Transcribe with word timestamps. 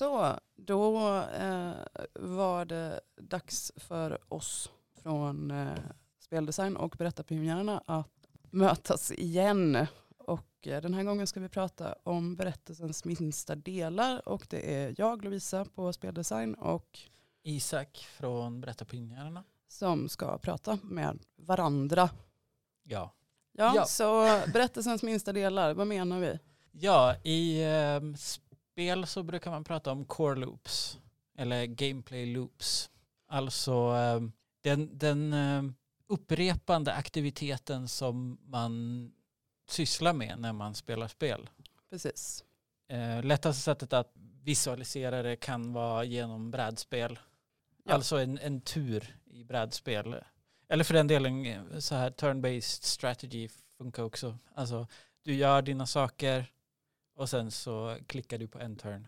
Så, 0.00 0.38
då 0.56 0.96
eh, 1.20 1.72
var 2.14 2.64
det 2.64 3.00
dags 3.16 3.72
för 3.76 4.18
oss 4.34 4.70
från 5.02 5.50
eh, 5.50 5.78
Speldesign 6.18 6.76
och 6.76 6.94
Berättarpionjärerna 6.98 7.82
att 7.86 8.10
mötas 8.50 9.12
igen. 9.12 9.86
Och 10.18 10.66
eh, 10.66 10.82
den 10.82 10.94
här 10.94 11.02
gången 11.04 11.26
ska 11.26 11.40
vi 11.40 11.48
prata 11.48 11.94
om 12.02 12.36
berättelsens 12.36 13.04
minsta 13.04 13.54
delar 13.54 14.28
och 14.28 14.46
det 14.50 14.74
är 14.74 14.94
jag, 14.98 15.24
Lovisa 15.24 15.64
på 15.64 15.92
Speldesign 15.92 16.54
och 16.54 16.98
Isak 17.42 18.06
från 18.10 18.60
Berättarpionjärerna. 18.60 19.44
som 19.68 20.08
ska 20.08 20.38
prata 20.38 20.78
med 20.82 21.18
varandra. 21.36 22.10
Ja. 22.82 23.14
Ja, 23.52 23.72
Ja. 23.74 23.84
så 23.84 24.22
berättelsens 24.52 25.02
minsta 25.02 25.32
delar, 25.32 25.74
vad 25.74 25.86
menar 25.86 26.20
vi? 26.20 26.38
Ja, 26.72 27.16
i 27.24 27.62
eh, 27.62 28.00
spel 28.80 29.06
så 29.06 29.22
brukar 29.22 29.50
man 29.50 29.64
prata 29.64 29.92
om 29.92 30.04
core 30.04 30.34
loops 30.34 30.98
eller 31.38 31.66
gameplay 31.66 32.26
loops. 32.26 32.90
Alltså 33.28 33.72
eh, 33.72 34.20
den, 34.62 34.98
den 34.98 35.32
eh, 35.32 35.62
upprepande 36.08 36.92
aktiviteten 36.92 37.88
som 37.88 38.38
man 38.44 39.12
sysslar 39.68 40.12
med 40.12 40.38
när 40.38 40.52
man 40.52 40.74
spelar 40.74 41.08
spel. 41.08 41.50
Precis. 41.90 42.44
Eh, 42.88 43.22
lättaste 43.22 43.62
sättet 43.62 43.92
att 43.92 44.12
visualisera 44.42 45.22
det 45.22 45.36
kan 45.36 45.72
vara 45.72 46.04
genom 46.04 46.50
brädspel. 46.50 47.18
Ja. 47.84 47.94
Alltså 47.94 48.18
en, 48.18 48.38
en 48.38 48.60
tur 48.60 49.16
i 49.24 49.44
brädspel. 49.44 50.16
Eller 50.68 50.84
för 50.84 50.94
den 50.94 51.06
delen 51.06 51.46
eh, 51.46 51.78
så 51.78 51.94
här 51.94 52.10
turn-based 52.10 52.84
strategy 52.84 53.48
funkar 53.78 54.02
också. 54.02 54.38
Alltså 54.54 54.86
du 55.22 55.34
gör 55.34 55.62
dina 55.62 55.86
saker 55.86 56.46
och 57.14 57.28
sen 57.28 57.50
så 57.50 57.98
klickar 58.06 58.38
du 58.38 58.48
på 58.48 58.58
en 58.58 58.76
turn. 58.76 59.06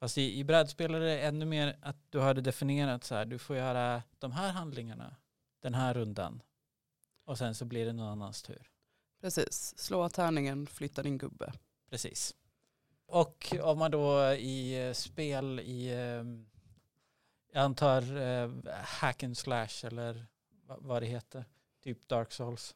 Fast 0.00 0.18
i, 0.18 0.38
i 0.38 0.44
brädspel 0.44 0.94
är 0.94 1.00
det 1.00 1.20
ännu 1.20 1.44
mer 1.44 1.76
att 1.82 1.96
du 2.10 2.18
har 2.18 2.34
det 2.34 2.40
definierat 2.40 3.04
så 3.04 3.14
här. 3.14 3.24
Du 3.24 3.38
får 3.38 3.56
göra 3.56 4.02
de 4.18 4.32
här 4.32 4.52
handlingarna 4.52 5.16
den 5.60 5.74
här 5.74 5.94
rundan. 5.94 6.42
Och 7.24 7.38
sen 7.38 7.54
så 7.54 7.64
blir 7.64 7.86
det 7.86 7.92
någon 7.92 8.08
annans 8.08 8.42
tur. 8.42 8.70
Precis. 9.20 9.78
Slå 9.78 10.08
tärningen, 10.08 10.66
flytta 10.66 11.02
din 11.02 11.18
gubbe. 11.18 11.52
Precis. 11.90 12.34
Och 13.06 13.54
om 13.62 13.78
man 13.78 13.90
då 13.90 14.32
i 14.32 14.86
eh, 14.88 14.92
spel 14.92 15.60
i, 15.60 15.88
eh, 15.88 16.24
jag 17.52 17.64
antar 17.64 18.16
eh, 18.16 18.50
hack 18.82 19.22
and 19.22 19.38
slash 19.38 19.84
eller 19.86 20.26
va- 20.66 20.78
vad 20.80 21.02
det 21.02 21.06
heter, 21.06 21.44
typ 21.82 22.08
Dark 22.08 22.32
Souls, 22.32 22.74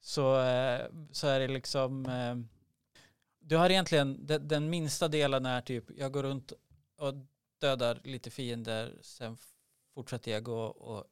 så, 0.00 0.40
eh, 0.42 0.86
så 1.12 1.26
är 1.26 1.40
det 1.40 1.48
liksom, 1.48 2.06
eh, 2.06 2.36
du 3.42 3.56
har 3.56 3.70
egentligen, 3.70 4.26
den, 4.26 4.48
den 4.48 4.70
minsta 4.70 5.08
delen 5.08 5.46
är 5.46 5.60
typ, 5.60 5.84
jag 5.96 6.12
går 6.12 6.22
runt 6.22 6.52
och 6.98 7.14
dödar 7.60 8.00
lite 8.04 8.30
fiender, 8.30 8.98
sen 9.02 9.36
fortsätter 9.94 10.30
jag 10.32 10.42
gå 10.42 10.60
och 10.64 11.04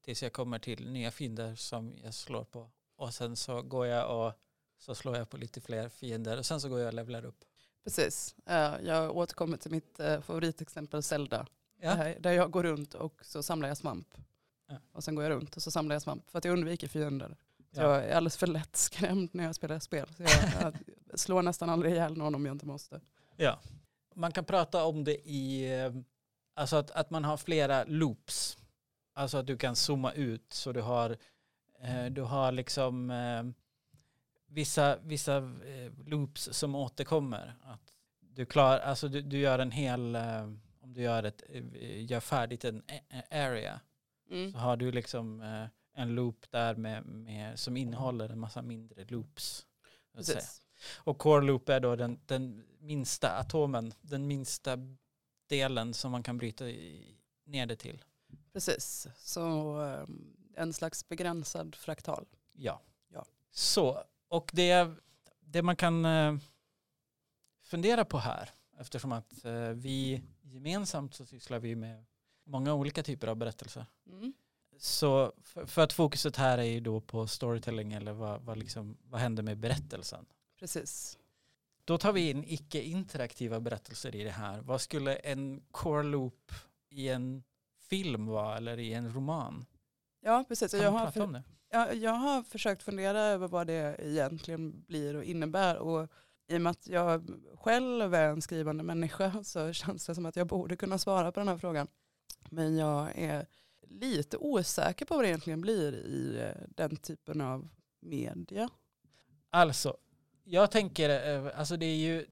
tills 0.00 0.22
jag 0.22 0.32
kommer 0.32 0.58
till 0.58 0.90
nya 0.92 1.10
fiender 1.10 1.54
som 1.54 1.96
jag 2.04 2.14
slår 2.14 2.44
på. 2.44 2.70
Och 2.96 3.14
sen 3.14 3.36
så 3.36 3.62
går 3.62 3.86
jag 3.86 4.26
och 4.26 4.32
så 4.78 4.94
slår 4.94 5.16
jag 5.16 5.30
på 5.30 5.36
lite 5.36 5.60
fler 5.60 5.88
fiender 5.88 6.38
och 6.38 6.46
sen 6.46 6.60
så 6.60 6.68
går 6.68 6.78
jag 6.80 6.86
och 6.88 6.94
levlar 6.94 7.24
upp. 7.24 7.44
Precis. 7.84 8.34
Jag 8.82 9.16
återkommer 9.16 9.56
till 9.56 9.70
mitt 9.70 10.00
eh, 10.00 10.20
favoritexempel 10.20 11.02
Zelda. 11.02 11.46
Ja. 11.80 11.94
Där- 12.20 12.32
jag 12.32 12.50
går 12.50 12.62
runt 12.62 12.94
och 12.94 13.24
så 13.24 13.42
samlar 13.42 13.68
jag 13.68 13.76
svamp. 13.76 14.14
Ja. 14.68 14.76
Och 14.92 15.04
sen 15.04 15.14
går 15.14 15.24
jag 15.24 15.30
runt 15.30 15.56
och 15.56 15.62
så 15.62 15.70
samlar 15.70 15.94
jag 15.94 16.02
svamp. 16.02 16.30
För 16.30 16.38
att 16.38 16.44
jag 16.44 16.52
undviker 16.52 16.88
fiender. 16.88 17.36
Ja. 17.70 17.82
jag 17.82 18.04
är 18.04 18.16
alldeles 18.16 18.36
för 18.36 18.46
lätt 18.46 18.76
skrämd 18.76 19.30
när 19.32 19.44
jag 19.44 19.54
spelar 19.54 19.78
spel. 19.78 20.08
Så 20.16 20.22
jag 20.22 20.74
slår 21.18 21.42
nästan 21.42 21.70
aldrig 21.70 21.92
ihjäl 21.92 22.16
någon 22.16 22.34
om 22.34 22.46
jag 22.46 22.54
inte 22.54 22.66
måste. 22.66 23.00
ja. 23.36 23.58
Man 24.14 24.32
kan 24.32 24.44
prata 24.44 24.84
om 24.84 25.04
det 25.04 25.28
i, 25.28 25.72
eh, 25.80 25.92
alltså 26.54 26.76
att, 26.76 26.90
att 26.90 27.10
man 27.10 27.24
har 27.24 27.36
flera 27.36 27.84
loops. 27.84 28.58
Alltså 29.14 29.38
att 29.38 29.46
du 29.46 29.56
kan 29.56 29.76
zooma 29.76 30.12
ut 30.12 30.52
så 30.52 30.72
du 30.72 30.80
har, 30.80 31.16
eh, 31.80 32.04
du 32.06 32.22
har 32.22 32.52
liksom 32.52 33.10
eh, 33.10 33.42
vissa, 34.46 34.96
vissa 34.96 35.40
loops 36.06 36.48
som 36.52 36.74
återkommer. 36.74 37.54
Att 37.62 37.92
du, 38.20 38.46
klar, 38.46 38.78
alltså 38.78 39.08
du, 39.08 39.22
du 39.22 39.38
gör 39.38 39.58
en 39.58 39.70
hel, 39.70 40.16
om 40.80 40.94
du 40.94 41.02
gör, 41.02 41.22
ett, 41.22 41.42
gör 42.10 42.20
färdigt 42.20 42.64
en 42.64 42.82
area 43.30 43.80
Mm. 44.30 44.52
så 44.52 44.58
har 44.58 44.76
du 44.76 44.92
liksom 44.92 45.42
en 45.94 46.14
loop 46.14 46.50
där 46.50 46.74
med, 46.74 47.06
med, 47.06 47.58
som 47.58 47.76
innehåller 47.76 48.28
en 48.28 48.38
massa 48.38 48.62
mindre 48.62 49.04
loops. 49.04 49.66
Precis. 50.14 50.62
Och 50.96 51.18
core 51.18 51.44
loop 51.44 51.68
är 51.68 51.80
då 51.80 51.96
den, 51.96 52.20
den 52.26 52.64
minsta 52.80 53.38
atomen, 53.38 53.94
den 54.00 54.26
minsta 54.26 54.78
delen 55.46 55.94
som 55.94 56.12
man 56.12 56.22
kan 56.22 56.38
bryta 56.38 56.68
i, 56.68 57.16
ner 57.44 57.66
det 57.66 57.76
till. 57.76 58.04
Precis. 58.52 59.06
Så 59.18 59.76
eh, 59.84 60.04
en 60.54 60.72
slags 60.72 61.08
begränsad 61.08 61.74
fraktal. 61.74 62.26
Ja. 62.52 62.80
Ja. 63.08 63.24
Så, 63.50 64.02
och 64.28 64.50
det, 64.54 64.94
det 65.40 65.62
man 65.62 65.76
kan 65.76 66.04
eh, 66.04 66.36
fundera 67.62 68.04
på 68.04 68.18
här, 68.18 68.50
eftersom 68.78 69.12
att 69.12 69.44
eh, 69.44 69.68
vi 69.68 70.22
gemensamt 70.42 71.14
så 71.14 71.26
sysslar 71.26 71.58
vi 71.58 71.76
med 71.76 72.04
många 72.44 72.74
olika 72.74 73.02
typer 73.02 73.26
av 73.26 73.36
berättelser. 73.36 73.86
Mm. 74.06 74.32
Så 74.78 75.32
för, 75.42 75.66
för 75.66 75.82
att 75.82 75.92
fokuset 75.92 76.36
här 76.36 76.58
är 76.58 76.62
ju 76.62 76.80
då 76.80 77.00
på 77.00 77.26
storytelling 77.26 77.92
eller 77.92 78.12
vad, 78.12 78.42
vad, 78.42 78.58
liksom, 78.58 78.96
vad 79.02 79.20
händer 79.20 79.42
med 79.42 79.58
berättelsen. 79.58 80.26
Precis. 80.62 81.18
Då 81.84 81.98
tar 81.98 82.12
vi 82.12 82.30
in 82.30 82.44
icke-interaktiva 82.44 83.60
berättelser 83.60 84.16
i 84.16 84.24
det 84.24 84.30
här. 84.30 84.60
Vad 84.60 84.80
skulle 84.80 85.14
en 85.14 85.62
core 85.70 86.02
loop 86.02 86.52
i 86.90 87.08
en 87.08 87.42
film 87.88 88.26
vara 88.26 88.56
eller 88.56 88.78
i 88.78 88.92
en 88.92 89.14
roman? 89.14 89.66
Ja, 90.20 90.44
precis. 90.48 90.70
Kan 90.70 90.80
Jag 90.80 90.90
har, 90.90 91.10
för, 91.10 91.42
jag, 91.70 91.94
jag 91.94 92.12
har 92.12 92.42
försökt 92.42 92.82
fundera 92.82 93.20
över 93.20 93.48
vad 93.48 93.66
det 93.66 93.96
egentligen 93.98 94.84
blir 94.86 95.16
och 95.16 95.24
innebär. 95.24 95.76
Och 95.76 96.08
i 96.48 96.56
och 96.56 96.60
med 96.60 96.70
att 96.70 96.88
jag 96.88 97.30
själv 97.54 98.14
är 98.14 98.28
en 98.28 98.42
skrivande 98.42 98.84
människa 98.84 99.44
så 99.44 99.72
känns 99.72 100.06
det 100.06 100.14
som 100.14 100.26
att 100.26 100.36
jag 100.36 100.46
borde 100.46 100.76
kunna 100.76 100.98
svara 100.98 101.32
på 101.32 101.40
den 101.40 101.48
här 101.48 101.58
frågan. 101.58 101.86
Men 102.50 102.76
jag 102.76 103.18
är 103.18 103.46
lite 103.88 104.36
osäker 104.36 105.06
på 105.06 105.14
vad 105.14 105.24
det 105.24 105.28
egentligen 105.28 105.60
blir 105.60 105.94
i 105.94 106.40
eh, 106.40 106.68
den 106.68 106.96
typen 106.96 107.40
av 107.40 107.68
media. 108.00 108.68
Alltså, 109.50 109.96
jag 110.52 110.70
tänker, 110.70 111.34
eh, 111.46 111.58
alltså 111.58 111.76
det 111.76 111.86
är 111.86 111.96
ju, 111.96 112.26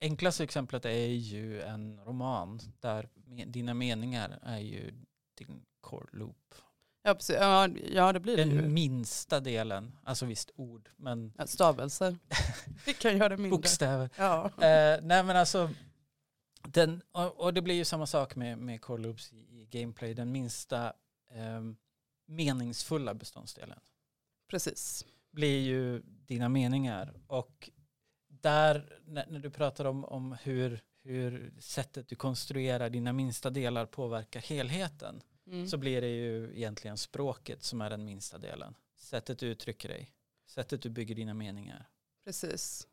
enklaste 0.00 0.44
exemplet 0.44 0.84
är 0.84 1.06
ju 1.06 1.62
en 1.62 2.00
roman 2.04 2.60
där 2.80 3.08
dina 3.46 3.74
meningar 3.74 4.38
är 4.42 4.58
ju 4.58 4.90
din 5.34 5.62
core 5.80 6.06
loop. 6.12 6.54
Ja, 7.02 7.14
precis. 7.14 7.36
Ja, 7.92 8.12
det 8.12 8.20
blir 8.20 8.36
det 8.36 8.44
Den 8.44 8.50
ju. 8.54 8.62
minsta 8.62 9.40
delen, 9.40 9.96
alltså 10.04 10.26
visst 10.26 10.50
ord, 10.56 10.90
men 10.96 11.32
Ja, 11.38 11.46
Stavelser. 11.46 12.18
Vi 12.86 12.94
kan 12.94 13.16
göra 13.18 13.28
det 13.28 13.36
mindre. 13.36 13.50
bokstäver. 13.50 14.10
Ja. 14.16 14.44
Eh, 14.46 14.98
nej 15.02 15.22
men 15.22 15.36
alltså, 15.36 15.70
den, 16.62 17.02
och, 17.12 17.40
och 17.40 17.54
det 17.54 17.62
blir 17.62 17.74
ju 17.74 17.84
samma 17.84 18.06
sak 18.06 18.36
med, 18.36 18.58
med 18.58 18.80
core 18.80 19.02
loops 19.02 19.32
i, 19.32 19.36
i 19.36 19.66
gameplay. 19.70 20.14
Den 20.14 20.32
minsta 20.32 20.92
eh, 21.30 21.60
meningsfulla 22.26 23.14
beståndsdelen 23.14 23.78
Precis. 24.50 25.04
Blir 25.36 25.60
ju 25.60 26.02
dina 26.04 26.48
meningar. 26.48 27.14
Och 27.26 27.70
där, 28.28 29.00
när, 29.04 29.26
när 29.28 29.38
du 29.38 29.50
pratar 29.50 29.84
om, 29.84 30.04
om 30.04 30.36
hur, 30.42 30.80
hur 31.02 31.54
sättet 31.58 32.08
du 32.08 32.16
konstruerar 32.16 32.90
dina 32.90 33.12
minsta 33.12 33.50
delar 33.50 33.86
påverkar 33.86 34.40
helheten 34.40 35.22
Mm. 35.46 35.68
så 35.68 35.76
blir 35.76 36.00
det 36.00 36.08
ju 36.08 36.56
egentligen 36.56 36.96
språket 36.96 37.64
som 37.64 37.80
är 37.80 37.90
den 37.90 38.04
minsta 38.04 38.38
delen. 38.38 38.74
Sättet 38.96 39.38
du 39.38 39.46
uttrycker 39.46 39.88
dig, 39.88 40.12
sättet 40.46 40.82
du 40.82 40.90
bygger 40.90 41.14
dina 41.14 41.34
meningar. 41.34 41.88
Precis. 42.24 42.88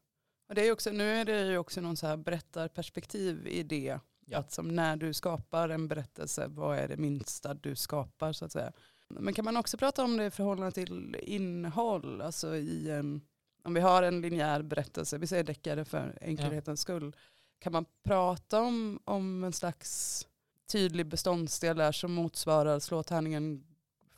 Och 0.50 0.56
det 0.56 0.68
är 0.68 0.72
också, 0.72 0.92
nu 0.92 1.12
är 1.12 1.26
det 1.26 1.46
ju 1.46 1.58
också 1.58 1.82
någon 1.82 1.98
så 1.98 2.08
här 2.08 2.18
berättarperspektiv 2.18 3.48
i 3.48 3.64
det. 3.64 4.00
Ja. 4.26 4.38
Att 4.38 4.52
som 4.52 4.76
när 4.76 4.96
du 4.96 5.14
skapar 5.14 5.70
en 5.70 5.88
berättelse, 5.88 6.48
vad 6.48 6.78
är 6.78 6.88
det 6.88 6.98
minsta 6.98 7.54
du 7.54 7.76
skapar 7.76 8.34
så 8.34 8.46
att 8.46 8.52
säga. 8.52 8.72
Men 9.08 9.34
kan 9.34 9.46
man 9.46 9.58
också 9.58 9.78
prata 9.78 10.04
om 10.04 10.18
det 10.18 10.26
i 10.26 10.32
förhållande 10.32 10.72
till 10.72 11.16
innehåll? 11.22 12.22
Alltså 12.22 12.56
i 12.56 12.92
en, 12.92 13.22
om 13.64 13.74
vi 13.74 13.80
har 13.82 14.04
en 14.04 14.22
linjär 14.22 14.62
berättelse, 14.62 15.18
vi 15.18 15.28
säger 15.28 15.44
deckare 15.44 15.86
för 15.86 16.18
enkelhetens 16.22 16.82
skull. 16.82 17.16
Kan 17.60 17.72
man 17.74 17.86
prata 18.04 18.62
om, 18.62 19.00
om 19.06 19.44
en 19.44 19.54
slags 19.54 20.28
tydlig 20.72 21.06
beståndsdel 21.06 21.78
där 21.78 21.92
som 21.92 22.14
motsvarar 22.14 22.80
slå 22.80 23.04
tärningen, 23.04 23.64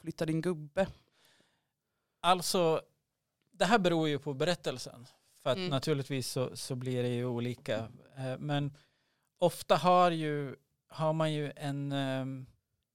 flytta 0.01 0.25
din 0.25 0.41
gubbe? 0.41 0.87
Alltså, 2.21 2.81
det 3.51 3.65
här 3.65 3.79
beror 3.79 4.07
ju 4.09 4.19
på 4.19 4.33
berättelsen. 4.33 5.07
För 5.43 5.49
att 5.49 5.57
Mm. 5.57 5.69
naturligtvis 5.69 6.27
så, 6.31 6.55
så 6.55 6.75
blir 6.75 7.03
det 7.03 7.09
ju 7.09 7.25
olika. 7.25 7.75
Eh, 8.17 8.37
Men 8.39 8.73
ofta 9.37 9.75
har, 9.75 10.11
ju, 10.11 10.55
har 10.87 11.13
man 11.13 11.33
ju 11.33 11.51
en, 11.55 11.91
eh, 11.91 12.25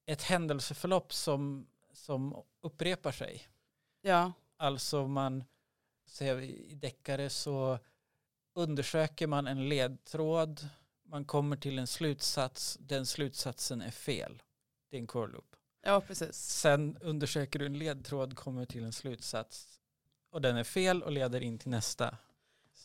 ett 0.07 0.23
händelseförlopp 0.23 1.13
som, 1.13 1.67
som 2.01 2.43
upprepar 2.63 3.13
sig. 3.13 3.49
Ja, 4.01 4.33
Alltså 4.57 5.07
man, 5.07 5.45
säger 6.07 6.41
i 6.41 6.75
deckare 6.75 7.31
så 7.31 7.79
undersöker 8.55 9.27
man 9.27 9.47
en 9.47 9.69
ledtråd. 9.69 10.69
man 11.05 11.25
kommer 11.25 11.57
till 11.57 11.79
en 11.79 11.87
slutsats, 11.87 12.77
den 12.81 13.07
slutsatsen 13.07 13.83
är 13.83 13.91
fel. 13.91 14.43
Det 14.91 14.97
är 14.97 15.01
en 15.01 15.07
core 15.07 15.33
loop. 15.33 15.57
Ja, 15.83 16.01
precis. 16.01 16.37
Sen 16.37 16.97
undersöker 17.01 17.59
du 17.59 17.67
en 17.67 17.79
ledtråd, 17.79 18.37
kommer 18.37 18.67
till 18.67 18.85
en 18.85 18.93
slutsats 18.93 19.81
och 20.31 20.41
den 20.41 20.57
är 20.57 20.65
fel 20.65 21.03
och 21.03 21.13
leder 21.13 21.41
in 21.41 21.59
till 21.59 21.71
nästa. 21.71 22.17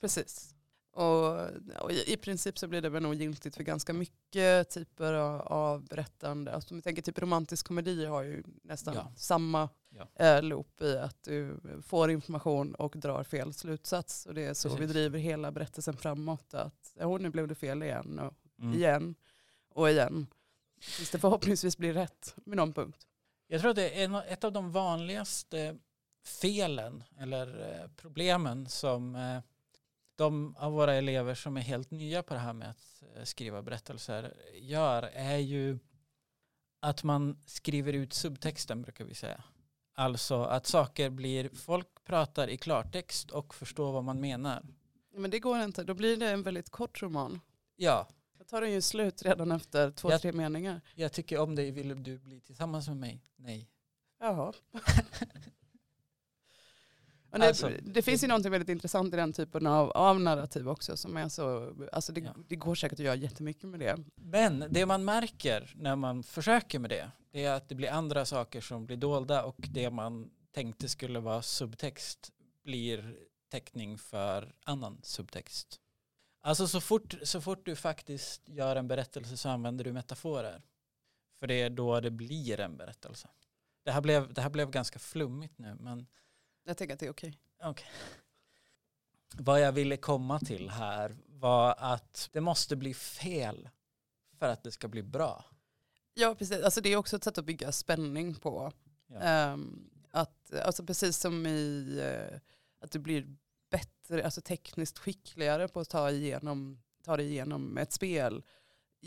Precis. 0.01 0.54
Och, 0.95 1.39
och 1.81 1.91
i, 1.91 2.13
i, 2.13 2.17
princip 2.17 2.57
så 2.57 2.67
blir 2.67 2.81
det 2.81 2.89
väl 2.89 3.03
nog 3.03 3.13
giltigt 3.15 3.55
för 3.55 3.63
ganska 3.63 3.93
mycket 3.93 4.69
typer 4.69 5.13
av, 5.13 5.41
av 5.41 5.85
berättande. 5.85 6.53
Alltså 6.53 6.73
om 6.73 6.77
vi 6.77 6.81
tänker 6.81 7.01
typ 7.01 7.19
romantisk 7.19 7.67
komedi 7.67 8.05
har 8.05 8.23
ju 8.23 8.43
nästan 8.63 8.93
Ja. 8.95 9.11
samma 9.17 9.69
Ja. 9.89 10.25
eh, 10.25 10.43
loop 10.43 10.81
i 10.81 10.97
att 10.97 11.23
du 11.23 11.57
får 11.85 12.11
information 12.11 12.75
och 12.75 12.93
drar 12.97 13.23
fel 13.23 13.53
slutsats. 13.53 14.25
Och 14.25 14.33
det 14.33 14.41
är 14.45 14.53
så 14.53 14.69
vi 14.69 14.75
Precis. 14.75 14.91
driver 14.93 15.19
hela 15.19 15.51
berättelsen 15.51 15.97
framåt. 15.97 16.53
Att 16.53 16.93
oh, 16.99 17.19
nu 17.19 17.29
blev 17.29 17.47
det 17.47 17.55
fel 17.55 17.83
igen 17.83 18.19
och 18.19 18.33
Mm. 18.59 18.73
igen 18.73 19.15
och 19.69 19.89
igen. 19.89 20.27
Tills 20.97 21.11
det 21.11 21.19
förhoppningsvis 21.19 21.77
blir 21.77 21.93
rätt 21.93 22.35
med 22.45 22.57
någon 22.57 22.73
punkt. 22.73 23.07
Jag 23.47 23.61
tror 23.61 23.69
att 23.69 23.75
det 23.75 24.01
är 24.01 24.05
en- 24.05 24.15
ett 24.15 24.43
av 24.43 24.51
de 24.51 24.71
vanligaste 24.71 25.77
felen 26.25 27.03
eller 27.19 27.71
eh, 27.81 27.89
problemen 27.95 28.69
som 28.69 29.15
eh, 29.15 29.39
de 30.15 30.55
av 30.55 30.71
våra 30.71 30.93
elever 30.93 31.35
som 31.35 31.57
är 31.57 31.61
helt 31.61 31.91
nya 31.91 32.23
på 32.23 32.33
det 32.33 32.39
här 32.39 32.53
med 32.53 32.69
att 32.69 33.03
eh, 33.15 33.23
skriva 33.23 33.61
berättelser 33.61 34.33
gör 34.53 35.03
är 35.13 35.37
ju 35.37 35.79
att 36.79 37.03
man 37.03 37.37
skriver 37.45 37.93
ut 37.93 38.13
subtexten 38.13 38.81
brukar 38.81 39.05
vi 39.05 39.15
säga. 39.15 39.43
Alltså 39.93 40.43
att 40.43 40.65
saker 40.67 41.09
blir, 41.09 41.49
folk 41.49 41.87
pratar 42.03 42.47
i 42.47 42.57
klartext 42.57 43.31
och 43.31 43.55
förstår 43.55 43.91
vad 43.91 44.03
man 44.03 44.19
menar. 44.21 44.63
Men 45.13 45.31
det 45.31 45.39
går 45.39 45.61
inte, 45.61 45.83
då 45.83 45.93
blir 45.93 46.17
det 46.17 46.29
en 46.31 46.43
väldigt 46.43 46.69
kort 46.69 47.01
roman. 47.01 47.41
Ja, 47.75 48.07
Då 48.37 48.43
tar 48.43 48.61
den 48.61 48.71
ju 48.71 48.81
slut 48.81 49.21
redan 49.23 49.51
efter 49.51 49.91
två, 49.91 50.11
Jag- 50.11 50.21
tre 50.21 50.31
meningar. 50.31 50.81
jag 50.95 51.11
tycker 51.13 51.39
om 51.39 51.55
dig, 51.55 51.71
vill 51.71 52.03
du 52.03 52.19
bli 52.19 52.41
tillsammans 52.41 52.87
med 52.87 52.97
mig? 52.97 53.23
Nej. 53.35 53.69
Jaha. 54.19 54.53
Men 57.35 57.41
det, 57.41 57.47
Alltså, 57.47 57.71
det 57.81 58.01
finns 58.01 58.23
ju 58.23 58.27
någonting 58.27 58.51
väldigt 58.51 58.69
intressant 58.69 59.13
i 59.13 59.17
den 59.17 59.33
typen 59.33 59.67
av, 59.67 59.91
av 59.91 60.21
narrativ 60.21 60.69
också. 60.69 60.97
Som 60.97 61.17
är 61.17 61.29
så, 61.29 61.73
alltså 61.91 62.11
det, 62.13 62.21
Ja. 62.21 62.35
det 62.47 62.55
går 62.55 62.75
säkert 62.75 62.99
att 62.99 63.05
göra 63.05 63.15
jättemycket 63.15 63.63
med 63.63 63.79
det. 63.79 63.97
Men 64.15 64.65
det 64.69 64.85
man 64.85 65.05
märker 65.05 65.73
när 65.75 65.95
man 65.95 66.23
försöker 66.23 66.79
med 66.79 66.89
det, 66.89 67.11
det 67.31 67.43
är 67.45 67.53
att 67.53 67.69
det 67.69 67.75
blir 67.75 67.89
andra 67.91 68.25
saker 68.25 68.61
som 68.61 68.85
blir 68.85 68.97
dolda 68.97 69.43
och 69.43 69.55
det 69.57 69.89
man 69.89 70.29
tänkte 70.53 70.89
skulle 70.89 71.19
vara 71.19 71.41
subtext 71.41 72.31
blir 72.63 73.15
täckning 73.49 73.97
för 73.97 74.55
annan 74.63 74.99
subtext. 75.03 75.79
Alltså 76.41 76.67
så 76.67 76.81
fort, 76.81 77.15
så 77.23 77.41
fort 77.41 77.65
du 77.65 77.75
faktiskt 77.75 78.49
gör 78.49 78.75
en 78.75 78.87
berättelse 78.87 79.37
så 79.37 79.49
använder 79.49 79.83
du 79.83 79.93
metaforer. 79.93 80.61
För 81.39 81.47
det 81.47 81.61
är 81.61 81.69
då 81.69 81.99
det 81.99 82.11
blir 82.11 82.59
en 82.59 82.77
berättelse. 82.77 83.27
Det 83.83 83.91
här 83.91 84.01
blev, 84.01 84.33
det 84.33 84.41
här 84.41 84.49
blev 84.49 84.69
ganska 84.71 84.99
flummigt 84.99 85.57
nu 85.57 85.77
men 85.79 86.07
Jag 86.65 86.77
tänker 86.77 86.93
att 86.93 86.99
det 86.99 87.05
är 87.05 87.11
okej. 87.11 87.39
vad 89.37 89.61
jag 89.61 89.71
ville 89.71 89.97
komma 89.97 90.39
till 90.39 90.69
här 90.69 91.15
var 91.27 91.75
att 91.77 92.29
det 92.33 92.41
måste 92.41 92.75
bli 92.75 92.93
fel 92.93 93.69
för 94.39 94.49
att 94.49 94.63
det 94.63 94.71
ska 94.71 94.87
bli 94.87 95.03
bra. 95.03 95.45
Ja, 96.13 96.35
precis. 96.35 96.63
Alltså 96.63 96.81
det 96.81 96.89
är 96.89 96.97
också 96.97 97.15
ett 97.15 97.23
sätt 97.23 97.37
att 97.37 97.45
bygga 97.45 97.71
spänning 97.71 98.35
på. 98.35 98.71
Ja. 99.07 99.19
Ehm, 99.19 99.89
att, 100.11 100.53
alltså 100.53 100.85
precis 100.85 101.17
som 101.17 101.47
i 101.47 101.99
eh, 102.03 102.39
att 102.79 102.91
du 102.91 102.99
blir 102.99 103.35
bättre, 103.69 104.25
alltså 104.25 104.41
tekniskt 104.41 104.99
skickligare 104.99 105.67
på 105.67 105.79
att 105.79 105.89
ta, 105.89 106.11
igenom, 106.11 106.81
ta 107.03 107.17
dig 107.17 107.27
igenom 107.27 107.77
ett 107.77 107.91
spel 107.91 108.43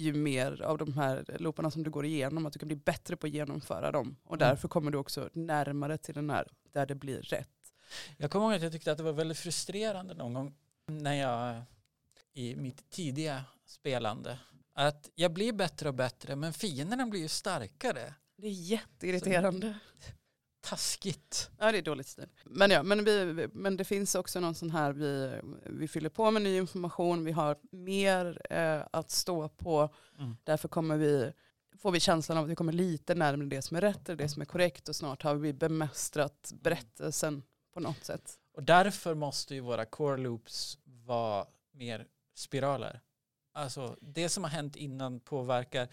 ju 0.03 0.13
mer 0.13 0.63
av 0.63 0.79
de 0.79 0.93
här 0.93 1.37
looparna 1.39 1.71
som 1.71 1.83
du 1.83 1.91
går 1.91 2.05
igenom, 2.05 2.47
att 2.47 2.53
du 2.53 2.59
kan 2.59 2.69
bli 2.69 2.77
bättre 2.77 3.17
på 3.17 3.27
att 3.27 3.33
genomföra 3.33 3.93
dem. 3.93 4.17
Och 4.25 4.37
Mm. 4.37 4.49
därför 4.49 4.69
kommer 4.69 4.91
du 4.91 4.99
också 4.99 5.31
närmare 5.33 5.99
till 5.99 6.15
den 6.15 6.31
här, 6.31 6.49
där 6.73 6.87
det 6.87 6.95
blir 6.95 7.23
rätt. 7.23 7.49
Jag 8.17 8.31
kommer 8.31 8.47
ihåg 8.47 8.55
att 8.55 8.63
jag 8.63 8.73
tyckte 8.73 8.93
att 8.93 8.99
det 8.99 9.05
var 9.05 9.13
väldigt 9.13 9.39
frustrerande 9.39 10.15
någon 10.15 10.35
gång 10.35 10.55
när 10.87 11.15
jag 11.15 11.63
i 12.33 12.57
mitt 12.57 12.91
tidiga 12.91 13.45
spelande 13.67 14.39
att 14.75 15.11
jag 15.15 15.33
blir 15.33 15.53
bättre 15.53 15.89
och 15.89 15.95
bättre 15.95 16.37
men 16.37 16.53
fienderna 16.53 17.07
blir 17.07 17.21
ju 17.21 17.29
starkare. 17.29 18.15
Det 18.37 18.47
är 18.47 18.51
jätteirriterande. 18.53 19.79
Taskigt. 20.69 21.51
Ja 21.59 21.73
det 21.73 21.79
är 21.79 21.83
dåligt 21.83 22.07
stil. 22.07 22.27
Men 22.45 22.71
ja, 22.71 22.83
men, 22.83 23.05
vi, 23.05 23.49
men 23.53 23.77
det 23.77 23.85
finns 23.85 24.15
också 24.15 24.41
någon 24.41 24.55
sån 24.55 24.71
här, 24.71 24.93
vi, 24.93 25.41
vi 25.65 25.89
fyller 25.89 26.09
på 26.09 26.31
med 26.31 26.43
ny 26.43 26.57
information, 26.57 27.25
vi 27.25 27.33
har 27.33 27.57
mer 27.71 28.41
eh, 28.51 28.83
att 28.91 29.11
stå 29.11 29.49
på. 29.49 29.95
Mm. 30.19 30.37
Därför 30.45 30.69
kommer 30.69 30.97
vi, 30.97 31.33
får 31.79 31.91
vi 31.91 32.01
känslan 32.01 32.39
av 32.39 32.45
att 32.45 32.51
vi 32.51 32.55
kommer 32.55 32.73
lite 32.73 33.15
närmare 33.15 33.49
det 33.49 33.63
som 33.63 33.77
är 33.77 33.81
rätt 33.81 34.09
eller 34.09 34.19
det 34.19 34.29
som 34.29 34.43
är 34.43 34.47
korrekt 34.47 34.89
och 34.89 34.97
snart 34.97 35.23
har 35.23 35.35
vi 35.35 35.53
bemästrat 35.53 36.53
berättelsen 36.63 37.43
på 37.75 37.81
något 37.81 38.05
sätt. 38.05 38.39
Och 38.53 38.63
därför 38.63 39.15
måste 39.15 39.55
ju 39.55 39.61
våra 39.61 39.85
core 39.85 40.17
loops 40.17 40.79
vara 40.85 41.47
mer 41.73 42.07
spiraler. 42.35 43.01
Alltså 43.53 43.97
det 44.01 44.29
som 44.29 44.45
har 44.45 44.51
hänt 44.51 44.77
innan 44.77 45.21
påverkar. 45.21 45.89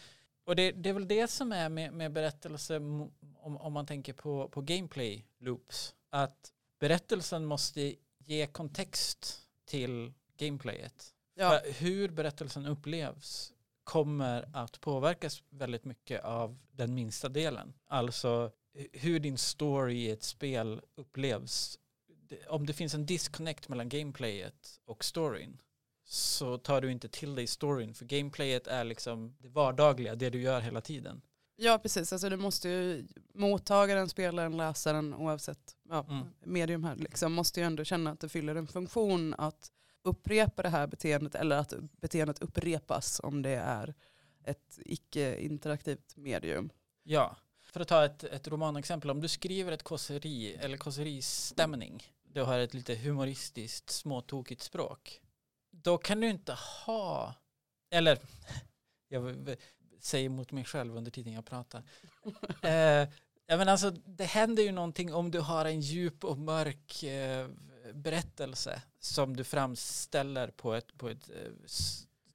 Och 0.46 0.56
det, 0.56 0.72
det 0.72 0.90
är 0.90 0.94
väl 0.94 1.08
det 1.08 1.28
som 1.28 1.52
är 1.52 1.70
med, 1.70 1.94
med 1.94 2.12
berättelse 2.12 2.78
om, 2.78 3.12
om 3.40 3.74
man 3.74 3.86
tänker 3.86 4.14
på, 4.14 4.50
på 4.50 4.62
gameplay 4.62 5.26
loops. 5.40 5.96
Att 6.10 6.54
berättelsen 6.80 7.46
måste 7.46 7.96
ge 8.18 8.48
kontext 8.48 9.48
till 9.66 10.14
gameplayet. 10.38 11.14
Ja, 11.36 11.50
För 11.64 11.72
hur 11.72 12.10
berättelsen 12.10 12.66
upplevs 12.66 13.54
kommer 13.84 14.50
att 14.54 14.82
påverkas 14.82 15.44
väldigt 15.50 15.86
mycket 15.86 16.24
av 16.24 16.58
den 16.72 16.94
minsta 16.94 17.30
delen. 17.30 17.74
Alltså 17.88 18.52
hu- 18.74 18.90
hur 18.94 19.20
din 19.20 19.38
story 19.38 19.96
i 19.96 20.12
ett 20.12 20.24
spel 20.24 20.82
upplevs. 20.96 21.80
Om 22.48 22.66
det 22.66 22.74
finns 22.74 22.94
en 22.94 23.06
disconnect 23.06 23.70
mellan 23.70 23.90
gameplayet 23.90 24.80
och 24.86 25.06
storyn 25.06 25.58
så 26.08 26.58
tar 26.58 26.82
du 26.82 26.92
inte 26.92 27.10
till 27.10 27.36
dig 27.36 27.48
storyn 27.48 27.94
för 27.94 28.06
gameplayet 28.06 28.68
är 28.68 28.84
liksom 28.84 29.36
det 29.40 29.50
vardagliga, 29.50 30.16
det 30.16 30.30
du 30.30 30.42
gör 30.42 30.62
hela 30.62 30.82
tiden. 30.82 31.22
ja 31.58 31.78
precis, 31.82 32.14
alltså 32.14 32.30
du 32.30 32.38
måste 32.38 32.70
ju, 32.70 33.08
mottagaren, 33.34 34.10
spelaren, 34.10 34.58
läsaren 34.58 35.14
oavsett 35.14 35.76
ja, 35.90 36.06
Mm. 36.10 36.28
medium 36.44 36.84
här, 36.84 36.96
liksom, 36.96 37.34
måste 37.34 37.60
ju 37.60 37.66
ändå 37.66 37.84
känna 37.84 38.12
att 38.12 38.20
det 38.20 38.30
fyller 38.30 38.56
en 38.56 38.68
funktion 38.68 39.34
att 39.38 39.72
upprepa 40.04 40.62
det 40.62 40.70
här 40.70 40.88
beteendet 40.88 41.36
eller 41.36 41.58
att 41.58 41.74
beteendet 42.02 42.40
upprepas 42.42 43.20
om 43.24 43.42
det 43.42 43.56
är 43.56 43.94
ett 44.44 44.80
icke-interaktivt 44.86 46.16
medium. 46.18 46.70
Ja, 47.04 47.36
för 47.62 47.80
att 47.80 47.88
ta 47.88 48.06
ett, 48.06 48.24
ett 48.24 48.48
romanexempel, 48.48 49.10
om 49.10 49.22
du 49.22 49.28
skriver 49.28 49.72
ett 49.72 49.84
kåseri 49.84 50.56
eller 50.56 50.78
kåseristämning, 50.78 52.04
du 52.24 52.42
har 52.42 52.60
ett 52.60 52.74
lite 52.74 52.96
humoristiskt 52.96 53.90
småtokigt 53.90 54.62
språk, 54.62 55.22
då 55.86 55.98
kan 55.98 56.20
du 56.20 56.30
inte 56.30 56.58
ha, 56.86 57.34
eller 57.90 58.20
jag 59.08 59.56
säger 60.00 60.30
mot 60.30 60.52
mig 60.52 60.64
själv 60.64 60.98
under 60.98 61.12
tiden 61.12 61.34
jag 61.34 61.46
pratar. 61.46 61.84
eh, 62.62 63.10
ja, 63.46 63.58
men 63.58 63.70
alltså, 63.70 63.92
det 63.92 64.26
händer 64.26 64.64
ju 64.64 64.72
någonting 64.72 65.14
om 65.14 65.32
du 65.32 65.40
har 65.40 65.66
en 65.66 65.82
djup 65.82 66.24
och 66.24 66.38
mörk 66.38 67.04
eh, 67.04 67.48
berättelse 67.94 68.82
som 69.00 69.36
du 69.36 69.44
framställer 69.44 70.48
på 70.48 70.74
ett, 70.74 70.98
på 70.98 71.10
ett 71.10 71.30
eh, 71.30 71.52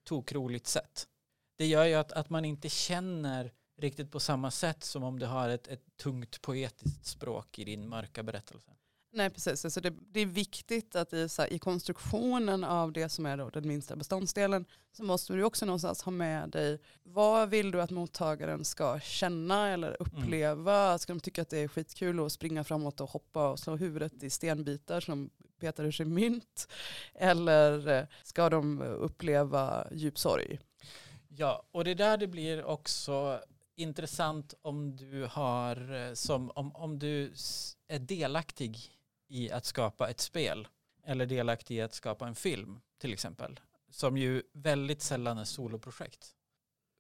tokroligt 0.05 0.67
sätt. 0.67 1.09
Det 1.57 1.67
gör 1.67 1.85
ju 1.85 1.95
att, 1.95 2.13
att 2.13 2.31
man 2.31 2.45
inte 2.45 2.69
känner 2.69 3.53
riktigt 3.79 4.11
på 4.11 4.21
samma 4.21 4.51
sätt 4.51 4.85
som 4.85 5.03
om 5.03 5.19
du 5.19 5.27
har 5.27 5.49
ett, 5.49 5.69
ett 5.69 5.97
tungt 5.97 6.43
poetiskt 6.43 7.07
språk 7.07 7.59
i 7.59 7.65
din 7.65 7.89
mörka 7.89 8.23
berättelse. 8.23 8.71
Nej 9.13 9.31
precis, 9.31 9.65
alltså 9.65 9.81
det, 9.81 9.93
det 10.13 10.21
är 10.21 10.27
viktigt 10.27 10.97
att 10.97 11.13
i, 11.13 11.29
här, 11.39 11.53
i 11.53 11.59
konstruktionen 11.59 12.65
av 12.65 12.93
det 12.93 13.09
som 13.09 13.27
är 13.27 13.37
då 13.37 13.51
den 13.51 13.69
minsta 13.69 13.97
beståndsdelen 13.97 14.65
så 14.93 15.05
måste 15.05 15.33
du 15.33 15.45
också 15.45 15.67
någonstans 15.67 16.03
ha 16.03 16.13
med 16.13 16.49
dig 16.49 16.79
vad 17.03 17.49
vill 17.49 17.71
du 17.71 17.83
att 17.83 17.91
mottagaren 17.91 18.65
ska 18.65 19.01
känna 19.01 19.69
eller 19.69 19.97
uppleva? 20.03 20.99
Ska 20.99 21.13
de 21.13 21.21
tycka 21.21 21.43
att 21.43 21.51
det 21.51 21.59
är 21.59 21.69
skitkul 21.69 22.21
att 22.21 22.33
springa 22.33 22.65
framåt 22.65 23.01
och 23.01 23.11
hoppa 23.11 23.51
och 23.51 23.59
slå 23.59 23.77
huvudet 23.77 24.23
i 24.23 24.31
stenbitar 24.31 25.01
som 25.01 25.31
petar 25.61 25.85
ur 25.85 25.93
sig 25.93 26.07
mynt? 26.07 26.69
Eller 27.15 27.89
eh, 27.89 28.05
ska 28.23 28.51
de 28.51 28.83
uppleva 28.83 29.87
djup 29.93 30.19
sorg? 30.19 30.59
Ja, 31.29 31.63
och 31.71 31.85
det 31.85 31.91
är 31.91 31.95
där 31.95 32.17
det 32.17 32.27
blir 32.27 32.65
också 32.65 33.41
intressant 33.77 34.55
om 34.63 34.97
du 34.97 35.29
har 35.31 35.93
eh, 35.93 36.15
som 36.15 36.51
om, 36.55 36.77
om 36.77 36.99
du 36.99 37.33
är 37.89 37.99
delaktig 37.99 39.00
i 39.31 39.51
att 39.51 39.65
skapa 39.65 40.11
ett 40.11 40.21
spel 40.21 40.69
eller 41.05 41.27
delaktig 41.27 41.77
i 41.77 41.81
att 41.81 41.95
skapa 41.95 42.29
en 42.29 42.35
film 42.35 42.81
till 42.99 43.13
exempel 43.13 43.61
som 43.91 44.17
ju 44.17 44.43
väldigt 44.53 45.03
sällan 45.03 45.39
är 45.39 45.45
soloprojekt. 45.45 46.35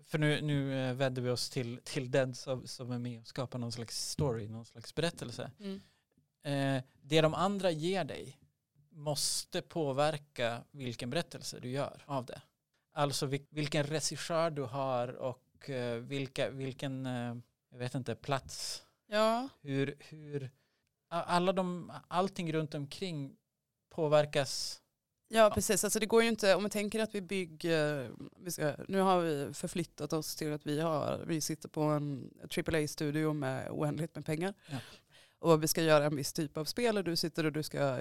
För 0.05 0.19
nu, 0.19 0.41
nu 0.41 0.89
eh, 0.89 0.95
vänder 0.95 1.23
vi 1.23 1.31
oss 1.31 1.51
till, 1.51 1.81
till 1.85 2.11
den 2.11 2.35
som, 2.35 2.67
som 2.67 2.91
är 2.91 2.99
med 2.99 3.21
och 3.21 3.27
skapar 3.27 3.59
någon 3.59 3.73
slags 3.73 4.11
story, 4.11 4.49
någon 4.49 4.65
slags 4.65 4.95
berättelse. 4.95 5.51
Eh, 6.43 6.83
det 7.03 7.21
de 7.21 7.35
andra 7.35 7.71
ger 7.71 8.05
dig 8.05 8.39
måste 8.91 9.63
påverka 9.63 10.65
vilken 10.71 11.11
berättelse 11.11 11.61
du 11.61 11.69
gör 11.71 12.05
av 12.07 12.25
det. 12.25 12.43
Alltså 12.93 13.27
vil, 13.27 13.47
vilken 13.51 13.85
regissör 13.85 14.51
du 14.51 14.63
har 14.63 15.09
och 15.09 15.71
eh, 15.71 15.97
vilka, 15.97 16.51
vilken, 16.51 17.07
eh, 17.07 17.37
jag 17.71 17.79
vet 17.79 17.95
inte, 17.95 18.15
plats. 18.15 18.83
Ja, 19.07 19.49
Hur, 19.61 19.97
hur 19.99 20.51
alla 21.11 21.53
de, 21.53 21.93
allting 22.09 22.53
runt 22.53 22.75
omkring 22.75 23.37
påverkas. 23.91 24.81
ja 25.29 25.51
precis. 25.55 25.85
Alltså 25.85 25.99
det 25.99 26.07
går 26.07 26.23
ju 26.23 26.29
inte, 26.29 26.55
om 26.55 26.63
man 26.63 26.71
tänker 26.71 27.01
att 27.01 27.15
vi 27.15 27.21
bygger, 27.21 28.11
vi 28.39 28.51
ska, 28.51 28.75
nu 28.89 29.01
har 29.01 29.21
vi 29.21 29.55
förflyttat 29.55 30.13
oss 30.13 30.37
till 30.37 30.53
att 30.53 30.67
vi, 30.67 30.81
har, 30.81 31.25
vi 31.27 31.41
sitter 31.41 31.69
på 31.69 31.81
en 31.81 32.31
AAA-studio 32.57 33.33
med 33.33 33.71
oändligt 33.71 34.15
med 34.15 34.27
pengar. 34.27 34.55
Ja. 34.71 34.79
Och 35.41 35.63
vi 35.63 35.69
ska 35.69 35.83
göra 35.83 36.05
en 36.05 36.17
viss 36.17 36.33
typ 36.33 36.57
av 36.57 36.65
spel 36.65 36.97
och 36.97 37.05
du 37.05 37.17
sitter 37.17 37.47
och 37.47 37.53
du 37.53 37.63
ska 37.63 37.99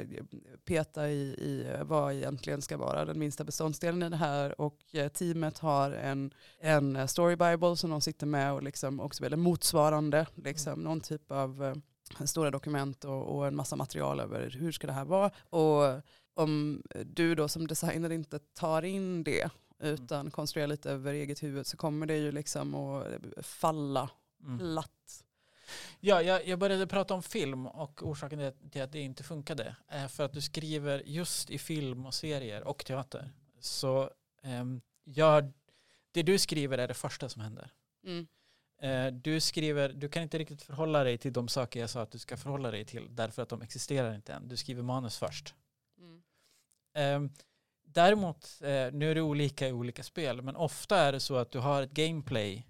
peta 0.65 1.09
i, 1.09 1.21
i 1.21 1.77
vad 1.81 2.13
egentligen 2.13 2.61
ska 2.61 2.77
vara 2.77 3.05
den 3.05 3.19
minsta 3.19 3.43
beståndsdelen 3.43 4.03
i 4.03 4.09
det 4.09 4.15
här. 4.15 4.61
Och 4.61 4.79
eh, 4.91 5.07
teamet 5.07 5.59
har 5.59 5.91
en, 5.91 6.33
en 6.59 7.07
story 7.07 7.35
bible 7.35 7.77
som 7.77 7.89
de 7.89 8.01
sitter 8.01 8.25
med 8.25 8.53
och 8.53 8.63
liksom 8.63 8.99
också 8.99 9.23
väldigt 9.23 9.39
motsvarande, 9.39 10.25
liksom, 10.35 10.79
någon 10.79 11.01
typ 11.01 11.31
av 11.31 11.63
eh, 11.63 11.75
stora 12.25 12.51
dokument 12.51 13.05
och, 13.05 13.35
och 13.37 13.47
en 13.47 13.55
massa 13.55 13.75
material 13.75 14.19
över 14.19 14.49
hur 14.49 14.71
ska 14.71 14.87
det 14.87 14.93
här 14.93 15.05
vara. 15.05 15.31
Och 15.49 16.01
om 16.33 16.83
du 17.05 17.35
då 17.35 17.47
som 17.47 17.67
designer 17.67 18.09
inte 18.09 18.39
tar 18.39 18.81
in 18.81 19.23
det 19.23 19.49
utan 19.79 20.31
konstruerar 20.31 20.67
lite 20.67 20.91
över 20.91 21.13
eget 21.13 21.43
huvud 21.43 21.67
så 21.67 21.77
kommer 21.77 22.05
det 22.05 22.17
ju 22.17 22.31
liksom 22.31 22.75
att 22.75 23.05
falla 23.45 24.09
Mm. 24.43 24.57
platt. 24.59 25.23
Ja, 25.99 26.21
jag, 26.21 26.47
jag 26.47 26.59
började 26.59 26.87
prata 26.87 27.13
om 27.13 27.23
film 27.23 27.67
och 27.67 28.03
orsaken 28.07 28.53
till- 28.71 28.81
att 28.81 28.91
det 28.91 28.99
inte 28.99 29.23
funkade 29.23 29.75
är 29.87 30.07
för 30.07 30.23
att 30.25 30.33
du 30.33 30.41
skriver 30.41 31.03
just 31.05 31.49
i 31.49 31.57
film 31.57 32.05
och 32.05 32.13
serier 32.13 32.63
och 32.63 32.85
teater. 32.85 33.31
Så 33.59 34.09
ehm, 34.43 34.81
gör, 35.05 35.53
det 36.11 36.23
du 36.23 36.39
skriver 36.39 36.77
är 36.77 36.87
det 36.87 36.93
första 36.93 37.29
som 37.29 37.41
händer. 37.41 37.71
Mm. 38.05 38.27
Eh, 38.79 39.07
du 39.07 39.39
skriver, 39.39 39.89
du 39.89 40.09
kan 40.09 40.23
inte 40.23 40.37
riktigt 40.37 40.61
förhålla 40.61 41.03
dig 41.03 41.17
till 41.17 41.33
de 41.33 41.47
saker 41.47 41.79
jag 41.79 41.89
sa 41.89 42.01
att 42.01 42.11
du 42.11 42.19
ska 42.19 42.37
förhålla 42.37 42.71
dig 42.71 42.85
till 42.85 43.15
därför 43.15 43.41
att 43.41 43.49
de 43.49 43.61
existerar 43.61 44.15
inte 44.15 44.33
än. 44.33 44.47
Du 44.47 44.57
skriver 44.57 44.83
manus 44.83 45.17
först. 45.17 45.55
Mm. 45.97 46.21
Ehm, 46.93 47.29
däremot, 47.83 48.57
eh, 48.61 48.91
nu 48.91 49.11
är 49.11 49.15
det 49.15 49.21
olika 49.21 49.67
i 49.67 49.71
olika 49.71 50.03
spel, 50.03 50.41
men 50.41 50.55
ofta 50.55 50.97
är 50.97 51.11
det 51.11 51.19
så 51.19 51.35
att 51.35 51.51
du 51.51 51.59
har 51.59 51.81
ett 51.81 51.91
gameplay 51.91 52.67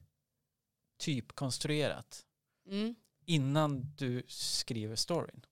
typ 0.97 1.31
konstruerat 1.35 2.25
Mm. 2.65 2.95
innan 3.25 3.93
du 3.97 4.23
skriver 4.27 4.95
storyn. 4.95 5.45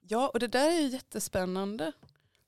Ja, 0.00 0.28
och 0.28 0.38
det 0.40 0.46
där 0.46 0.70
är 0.70 0.80
ju 0.80 0.88
jättespännande. 0.88 1.92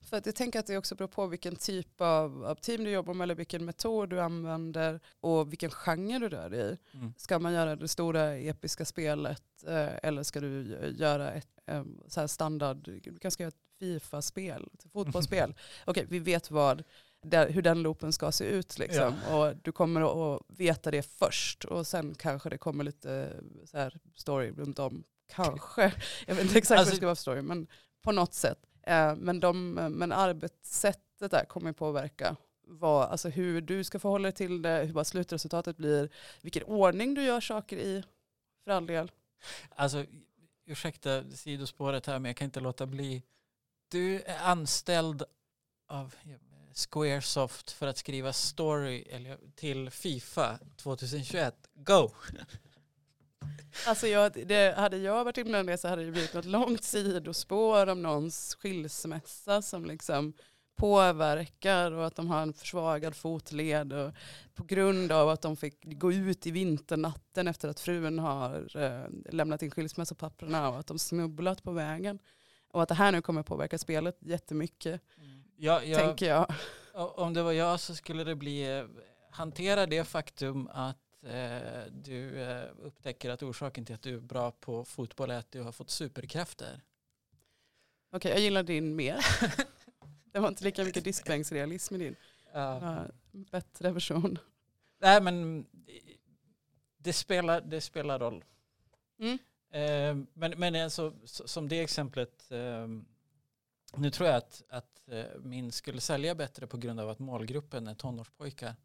För 0.09 0.17
att 0.17 0.25
jag 0.25 0.35
tänker 0.35 0.59
att 0.59 0.67
det 0.67 0.77
också 0.77 0.95
beror 0.95 1.07
på 1.07 1.27
vilken 1.27 1.55
typ 1.55 2.01
av, 2.01 2.45
av 2.45 2.55
team 2.55 2.83
du 2.83 2.89
jobbar 2.91 3.13
med 3.13 3.25
eller 3.25 3.35
vilken 3.35 3.65
metod 3.65 4.09
du 4.09 4.21
använder 4.21 4.99
och 5.19 5.51
vilken 5.51 5.71
genre 5.71 6.19
du 6.19 6.29
rör 6.29 6.49
dig 6.49 6.59
i. 6.59 6.97
Mm. 6.97 7.13
Ska 7.17 7.39
man 7.39 7.53
göra 7.53 7.75
det 7.75 7.87
stora 7.87 8.37
episka 8.37 8.85
spelet 8.85 9.43
eh, 9.67 9.89
eller 10.03 10.23
ska 10.23 10.39
du 10.39 10.63
göra 10.97 11.31
ett 11.31 11.47
eh, 11.65 11.83
så 12.07 12.19
här 12.19 12.27
standard, 12.27 12.77
du 12.77 13.19
kanske 13.21 13.43
göra 13.43 13.47
ett 13.47 13.63
Fifa-spel, 13.79 14.69
ett 14.73 14.91
fotbollsspel. 14.91 15.55
Okej, 15.85 16.05
vi 16.09 16.19
vet 16.19 16.51
vad, 16.51 16.83
där, 17.21 17.49
hur 17.49 17.61
den 17.61 17.81
loopen 17.81 18.13
ska 18.13 18.31
se 18.31 18.45
ut 18.45 18.79
liksom. 18.79 19.13
Och 19.31 19.55
du 19.61 19.71
kommer 19.71 20.35
att 20.35 20.41
veta 20.47 20.91
det 20.91 21.03
först 21.03 21.65
och 21.65 21.87
sen 21.87 22.15
kanske 22.15 22.49
det 22.49 22.57
kommer 22.57 22.83
lite 22.83 23.13
eh, 23.13 23.65
så 23.65 23.77
här 23.77 23.97
story 24.15 24.51
runt 24.51 24.79
om. 24.79 25.03
Kanske, 25.27 25.93
jag 26.27 26.35
vet 26.35 26.43
inte 26.43 26.57
exakt 26.57 26.79
Alltså- 26.79 26.91
det 26.91 26.97
ska 26.97 27.05
vara 27.05 27.15
för 27.15 27.21
story, 27.21 27.41
men 27.41 27.67
på 28.01 28.11
något 28.11 28.33
sätt. 28.33 28.59
Eh, 28.83 29.15
men, 29.15 29.39
de, 29.39 29.73
men 29.73 30.11
arbetssättet 30.11 31.31
där 31.31 31.45
kommer 31.45 31.69
ju 31.69 31.73
påverka 31.73 32.35
vad, 32.67 33.09
alltså 33.09 33.29
hur 33.29 33.61
du 33.61 33.83
ska 33.83 33.99
förhålla 33.99 34.23
dig 34.23 34.31
till 34.31 34.61
det, 34.61 34.83
hur 34.83 35.03
slutresultatet 35.03 35.77
blir, 35.77 36.09
vilken 36.41 36.63
ordning 36.63 37.13
du 37.13 37.23
gör 37.23 37.41
saker 37.41 37.77
i, 37.77 38.03
för 38.63 38.71
all 38.71 38.87
del. 38.87 39.11
Alltså, 39.69 40.05
ursäkta 40.65 41.23
sidospåret 41.31 42.05
här, 42.05 42.19
men 42.19 42.29
jag 42.29 42.37
kan 42.37 42.45
inte 42.45 42.59
låta 42.59 42.85
bli. 42.85 43.23
Du 43.87 44.21
är 44.21 44.37
anställd 44.39 45.23
av 45.87 46.15
Squaresoft 46.73 47.71
för 47.71 47.87
att 47.87 47.97
skriva 47.97 48.33
story 48.33 49.01
eller, 49.01 49.37
till 49.55 49.89
Fifa 49.89 50.59
2021. 50.77 51.55
Go! 51.73 52.11
Alltså 53.87 54.07
jag, 54.07 54.47
det, 54.47 54.77
hade 54.77 54.97
jag 54.97 55.23
varit 55.23 55.37
inblandad 55.37 55.79
så 55.79 55.87
hade 55.87 56.05
det 56.05 56.11
blivit 56.11 56.33
något 56.33 56.45
långt 56.45 56.83
sidospår 56.83 57.89
om 57.89 58.01
någons 58.01 58.55
skilsmässa 58.55 59.61
som 59.61 59.85
liksom 59.85 60.33
påverkar 60.75 61.91
och 61.91 62.07
att 62.07 62.15
de 62.15 62.27
har 62.27 62.41
en 62.41 62.53
försvagad 62.53 63.15
fotled 63.15 63.93
och 63.93 64.11
på 64.53 64.63
grund 64.63 65.11
av 65.11 65.29
att 65.29 65.41
de 65.41 65.57
fick 65.57 65.99
gå 65.99 66.13
ut 66.13 66.47
i 66.47 66.51
vinternatten 66.51 67.47
efter 67.47 67.69
att 67.69 67.79
frun 67.79 68.19
har 68.19 68.77
eh, 68.77 69.33
lämnat 69.33 69.61
in 69.61 69.71
skilsmässopapperna 69.71 70.69
och 70.69 70.79
att 70.79 70.87
de 70.87 70.99
snubblat 70.99 71.63
på 71.63 71.71
vägen. 71.71 72.19
Och 72.71 72.83
att 72.83 72.89
det 72.89 72.95
här 72.95 73.11
nu 73.11 73.21
kommer 73.21 73.43
påverka 73.43 73.77
spelet 73.77 74.17
jättemycket, 74.19 75.01
Jag, 75.57 75.87
jag, 75.87 75.99
tänker 75.99 76.25
jag. 76.25 76.53
Om 76.93 77.33
det 77.33 77.43
var 77.43 77.51
jag 77.51 77.79
så 77.79 77.95
skulle 77.95 78.23
det 78.23 78.35
bli 78.35 78.77
eh, 78.77 78.85
hantera 79.31 79.85
det 79.85 80.03
faktum 80.03 80.69
att 80.73 81.02
eh, 81.25 81.83
du 81.91 82.41
eh, 82.41 82.69
upptäcker 82.81 83.29
att 83.29 83.43
orsaken 83.43 83.85
till 83.85 83.95
att 83.95 84.01
du 84.01 84.15
är 84.15 84.19
bra 84.19 84.51
på 84.51 84.85
fotboll 84.85 85.31
är 85.31 85.37
att 85.37 85.51
du 85.51 85.61
har 85.61 85.71
fått 85.71 85.89
superkrafter. 85.89 86.81
Okej, 88.11 88.31
jag 88.31 88.39
gillar 88.39 88.63
din 88.63 88.95
mer. 88.95 89.17
Det 90.31 90.39
var 90.39 90.47
inte 90.47 90.63
lika 90.63 90.83
mycket 90.83 91.03
diskbänksrealism 91.03 91.95
i 91.95 91.97
din. 91.97 92.15
Ja, 92.53 93.05
bättre 93.31 93.91
version. 93.91 94.39
Nej 94.99 95.21
men 95.21 95.65
det 96.97 97.13
spelar, 97.13 97.61
det 97.61 97.81
spelar 97.81 98.19
roll. 98.19 98.43
Mm. 99.19 99.37
Eh, 99.69 100.25
men 100.33 100.53
men 100.57 100.75
alltså, 100.75 101.13
som 101.25 101.69
det 101.69 101.81
exemplet, 101.81 102.51
eh, 102.51 102.87
nu 103.95 104.11
tror 104.11 104.29
jag 104.29 104.37
att, 104.37 104.63
att 104.69 105.09
eh, 105.09 105.25
min 105.39 105.71
skulle 105.71 106.01
sälja 106.01 106.35
bättre 106.35 106.67
på 106.67 106.77
grund 106.77 106.99
av 106.99 107.09
att 107.09 107.19
målgruppen 107.19 107.87
är 107.87 107.95
tonårspojkar. 107.95 108.75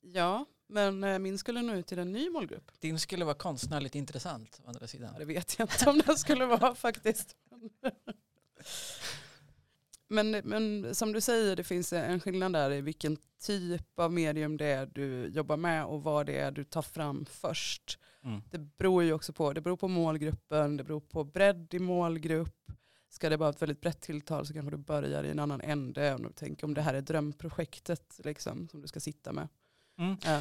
Ja, 0.00 0.44
men 0.74 1.04
eh, 1.04 1.18
min 1.18 1.38
skulle 1.38 1.62
nå 1.62 1.74
ut 1.74 1.86
till 1.86 1.98
en 1.98 2.12
ny 2.12 2.30
målgrupp. 2.30 2.70
Din 2.80 2.98
skulle 2.98 3.24
vara 3.24 3.34
konstnärligt 3.34 3.94
intressant 3.94 4.60
å 4.64 4.68
andra 4.68 4.86
sidan. 4.86 5.14
Det 5.18 5.24
vet 5.24 5.58
jag 5.58 5.72
inte 5.72 5.90
om 5.90 6.02
den 6.06 6.16
skulle 6.16 6.46
vara 6.46 6.74
faktiskt. 6.86 7.36
Men, 10.08 10.30
men 10.30 10.94
som 10.94 11.12
du 11.12 11.20
säger, 11.20 11.56
det 11.56 11.64
finns 11.64 11.92
en 11.92 12.20
skillnad 12.20 12.52
där 12.52 12.70
i 12.70 12.80
vilken 12.80 13.16
typ 13.42 13.98
av 13.98 14.12
medium 14.12 14.56
det 14.56 14.66
är 14.66 14.86
du 14.86 15.26
jobbar 15.26 15.56
med 15.56 15.84
och 15.84 16.02
vad 16.02 16.26
det 16.26 16.38
är 16.38 16.50
du 16.50 16.64
tar 16.64 16.82
fram 16.82 17.26
först. 17.26 17.98
Mm. 18.24 18.42
Det 18.50 18.58
beror 18.58 19.02
ju 19.02 19.12
också 19.12 19.32
på, 19.32 19.52
det 19.52 19.60
beror 19.60 19.76
på 19.76 19.88
målgruppen, 19.88 20.76
det 20.76 20.84
beror 20.84 21.00
på 21.00 21.24
bredd 21.24 21.74
i 21.74 21.78
målgrupp. 21.78 22.72
Ska 23.08 23.28
det 23.28 23.36
vara 23.36 23.50
ett 23.50 23.62
väldigt 23.62 23.80
brett 23.80 24.00
tilltal 24.00 24.46
så 24.46 24.52
kanske 24.52 24.70
du 24.70 24.76
börjar 24.76 25.24
i 25.24 25.30
en 25.30 25.38
annan 25.38 25.60
ände. 25.60 26.14
Om 26.14 26.22
du 26.22 26.32
tänker 26.32 26.64
om 26.64 26.74
det 26.74 26.82
här 26.82 26.94
är 26.94 27.00
drömprojektet 27.00 28.20
liksom, 28.24 28.68
som 28.68 28.80
du 28.80 28.88
ska 28.88 29.00
sitta 29.00 29.32
med. 29.32 29.48
Mm. 29.98 30.16
Ja. 30.24 30.40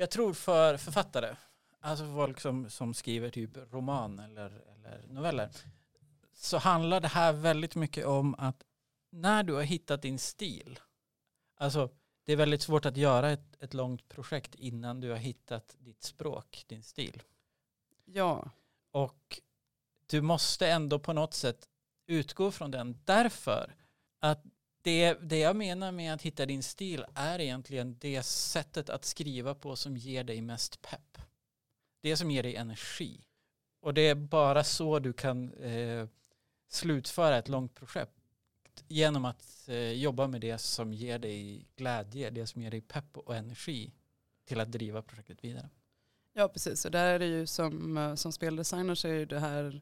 Jag 0.00 0.10
tror 0.10 0.32
för 0.32 0.76
författare, 0.76 1.36
alltså 1.80 2.04
för 2.04 2.14
folk 2.14 2.40
som, 2.40 2.70
som 2.70 2.94
skriver 2.94 3.30
typ 3.30 3.50
roman 3.72 4.18
eller, 4.18 4.62
eller 4.74 5.06
noveller, 5.08 5.50
så 6.32 6.58
handlar 6.58 7.00
det 7.00 7.08
här 7.08 7.32
väldigt 7.32 7.74
mycket 7.74 8.06
om 8.06 8.34
att 8.38 8.64
när 9.10 9.42
du 9.42 9.52
har 9.52 9.62
hittat 9.62 10.02
din 10.02 10.18
stil, 10.18 10.80
alltså 11.56 11.90
det 12.24 12.32
är 12.32 12.36
väldigt 12.36 12.62
svårt 12.62 12.86
att 12.86 12.96
göra 12.96 13.30
ett, 13.30 13.62
ett 13.62 13.74
långt 13.74 14.08
projekt 14.08 14.54
innan 14.54 15.00
du 15.00 15.10
har 15.10 15.16
hittat 15.16 15.76
ditt 15.78 16.02
språk, 16.02 16.64
din 16.66 16.82
stil. 16.82 17.22
ja, 18.04 18.50
Och 18.90 19.40
du 20.06 20.20
måste 20.20 20.68
ändå 20.68 20.98
på 20.98 21.12
något 21.12 21.34
sätt 21.34 21.68
utgå 22.06 22.50
från 22.50 22.70
den 22.70 22.98
därför 23.04 23.74
att 24.18 24.42
det, 24.82 25.14
det 25.14 25.38
jag 25.38 25.56
menar 25.56 25.92
med 25.92 26.14
att 26.14 26.22
hitta 26.22 26.46
din 26.46 26.62
stil 26.62 27.04
är 27.14 27.40
egentligen 27.40 27.96
det 28.00 28.22
sättet 28.22 28.90
att 28.90 29.04
skriva 29.04 29.54
på 29.54 29.76
som 29.76 29.96
ger 29.96 30.24
dig 30.24 30.40
mest 30.40 30.82
pepp. 30.82 31.18
Det 32.02 32.16
som 32.16 32.30
ger 32.30 32.42
dig 32.42 32.56
energi. 32.56 33.24
Och 33.80 33.94
det 33.94 34.08
är 34.08 34.14
bara 34.14 34.64
så 34.64 34.98
du 34.98 35.12
kan 35.12 35.52
eh, 35.52 36.08
slutföra 36.68 37.38
ett 37.38 37.48
långt 37.48 37.74
projekt 37.74 38.20
genom 38.88 39.24
att 39.24 39.68
eh, 39.68 39.92
jobba 39.92 40.26
med 40.26 40.40
det 40.40 40.58
som 40.58 40.92
ger 40.92 41.18
dig 41.18 41.66
glädje, 41.76 42.30
det 42.30 42.46
som 42.46 42.62
ger 42.62 42.70
dig 42.70 42.80
pepp 42.80 43.16
och 43.16 43.36
energi 43.36 43.92
till 44.44 44.60
att 44.60 44.72
driva 44.72 45.02
projektet 45.02 45.44
vidare. 45.44 45.68
Ja 46.32 46.48
precis, 46.48 46.84
och 46.84 46.90
där 46.90 47.04
är 47.04 47.18
det 47.18 47.26
ju 47.26 47.46
som, 47.46 47.96
eh, 47.96 48.14
som 48.14 48.32
speldesigner 48.32 48.94
så 48.94 49.08
är 49.08 49.26
det 49.26 49.38
här 49.38 49.80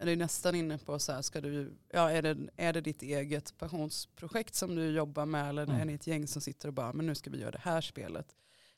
är 0.00 0.06
det 0.06 0.16
nästan 0.16 0.54
inne 0.54 0.78
på 0.78 0.98
så 0.98 1.12
här, 1.12 1.22
ska 1.22 1.40
du, 1.40 1.72
ja, 1.92 2.10
är, 2.10 2.22
det, 2.22 2.36
är 2.56 2.72
det 2.72 2.80
ditt 2.80 3.02
eget 3.02 3.58
passionsprojekt 3.58 4.54
som 4.54 4.74
du 4.74 4.90
jobbar 4.90 5.26
med 5.26 5.48
eller 5.48 5.62
Mm. 5.62 5.80
är 5.80 5.84
ni 5.84 5.94
ett 5.94 6.06
gäng 6.06 6.26
som 6.26 6.42
sitter 6.42 6.68
och 6.68 6.74
bara 6.74 6.92
men 6.92 7.06
nu 7.06 7.14
ska 7.14 7.30
vi 7.30 7.40
göra 7.40 7.50
det 7.50 7.60
här 7.62 7.80
spelet 7.80 8.36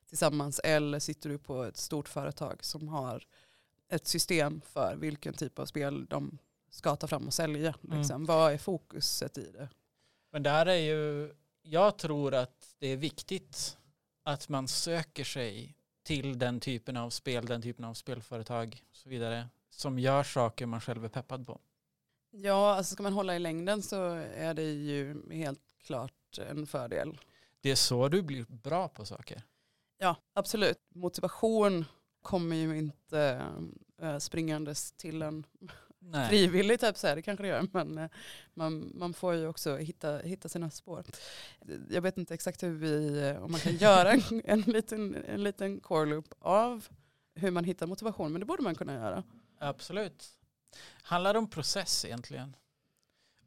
tillsammans 0.08 0.58
eller 0.64 0.98
sitter 0.98 1.28
du 1.28 1.38
på 1.38 1.62
ett 1.64 1.76
stort 1.76 2.08
företag 2.08 2.64
som 2.64 2.88
har 2.88 3.26
ett 3.88 4.06
system 4.06 4.60
för 4.60 4.96
vilken 4.96 5.34
typ 5.34 5.58
av 5.58 5.66
spel 5.66 6.06
de 6.06 6.38
ska 6.70 6.96
ta 6.96 7.06
fram 7.06 7.26
och 7.26 7.34
sälja. 7.34 7.74
Mm. 7.84 7.98
Liksom. 7.98 8.26
Vad 8.26 8.52
är 8.52 8.58
fokuset 8.58 9.38
i 9.38 9.50
det? 9.52 9.68
Men 10.32 10.42
där 10.42 10.66
är 10.66 10.76
ju 10.76 11.32
jag 11.62 11.98
tror 11.98 12.34
att 12.34 12.74
det 12.78 12.86
är 12.86 12.96
viktigt 12.96 13.78
att 14.22 14.48
man 14.48 14.68
söker 14.68 15.24
sig 15.24 15.76
till 16.02 16.38
den 16.38 16.60
typen 16.60 16.96
av 16.96 17.10
spel, 17.10 17.46
den 17.46 17.62
typen 17.62 17.84
av 17.84 17.94
spelföretag 17.94 18.82
och 18.90 18.96
så 18.96 19.08
vidare 19.08 19.48
som 19.72 19.98
gör 19.98 20.22
saker 20.22 20.66
man 20.66 20.80
själv 20.80 21.04
är 21.04 21.08
peppad 21.08 21.46
på. 21.46 21.60
Ja, 22.30 22.74
alltså 22.74 22.94
ska 22.94 23.02
man 23.02 23.12
hålla 23.12 23.36
i 23.36 23.38
längden 23.38 23.82
så 23.82 24.04
är 24.34 24.54
det 24.54 24.72
ju 24.72 25.32
helt 25.32 25.60
klart 25.84 26.38
en 26.38 26.66
fördel. 26.66 27.18
Det 27.60 27.70
är 27.70 27.74
så 27.74 28.08
du 28.08 28.22
blir 28.22 28.44
bra 28.48 28.88
på 28.88 29.04
saker. 29.04 29.42
Ja, 29.98 30.16
absolut. 30.34 30.78
Motivation 30.94 31.84
kommer 32.22 32.56
ju 32.56 32.78
inte 32.78 33.42
äh, 34.02 34.18
springandes 34.18 34.92
till 34.92 35.22
en 35.22 35.46
Nej. 35.98 36.28
frivilligt, 36.28 36.80
typ, 36.80 36.96
så 36.96 37.06
här, 37.06 37.16
det 37.16 37.22
kanske 37.22 37.42
det 37.42 37.48
gör, 37.48 37.68
men 37.72 37.98
äh, 37.98 38.10
man, 38.54 38.92
man 38.94 39.14
får 39.14 39.34
ju 39.34 39.46
också 39.46 39.76
hitta, 39.76 40.18
hitta 40.18 40.48
sina 40.48 40.70
spår. 40.70 41.04
Jag 41.90 42.02
vet 42.02 42.18
inte 42.18 42.34
exakt 42.34 42.62
hur 42.62 42.72
vi, 42.72 43.36
om 43.40 43.52
man 43.52 43.60
kan 43.60 43.76
göra 43.76 44.12
en, 44.12 44.42
en, 44.44 44.60
liten, 44.60 45.14
en 45.14 45.42
liten 45.42 45.80
core 45.80 46.06
loop 46.06 46.34
av 46.38 46.88
hur 47.34 47.50
man 47.50 47.64
hittar 47.64 47.86
motivation, 47.86 48.32
men 48.32 48.40
det 48.40 48.46
borde 48.46 48.62
man 48.62 48.74
kunna 48.74 48.94
göra. 48.94 49.22
Absolut. 49.62 50.38
Handlar 51.02 51.34
om 51.34 51.50
process 51.50 52.04
egentligen. 52.04 52.56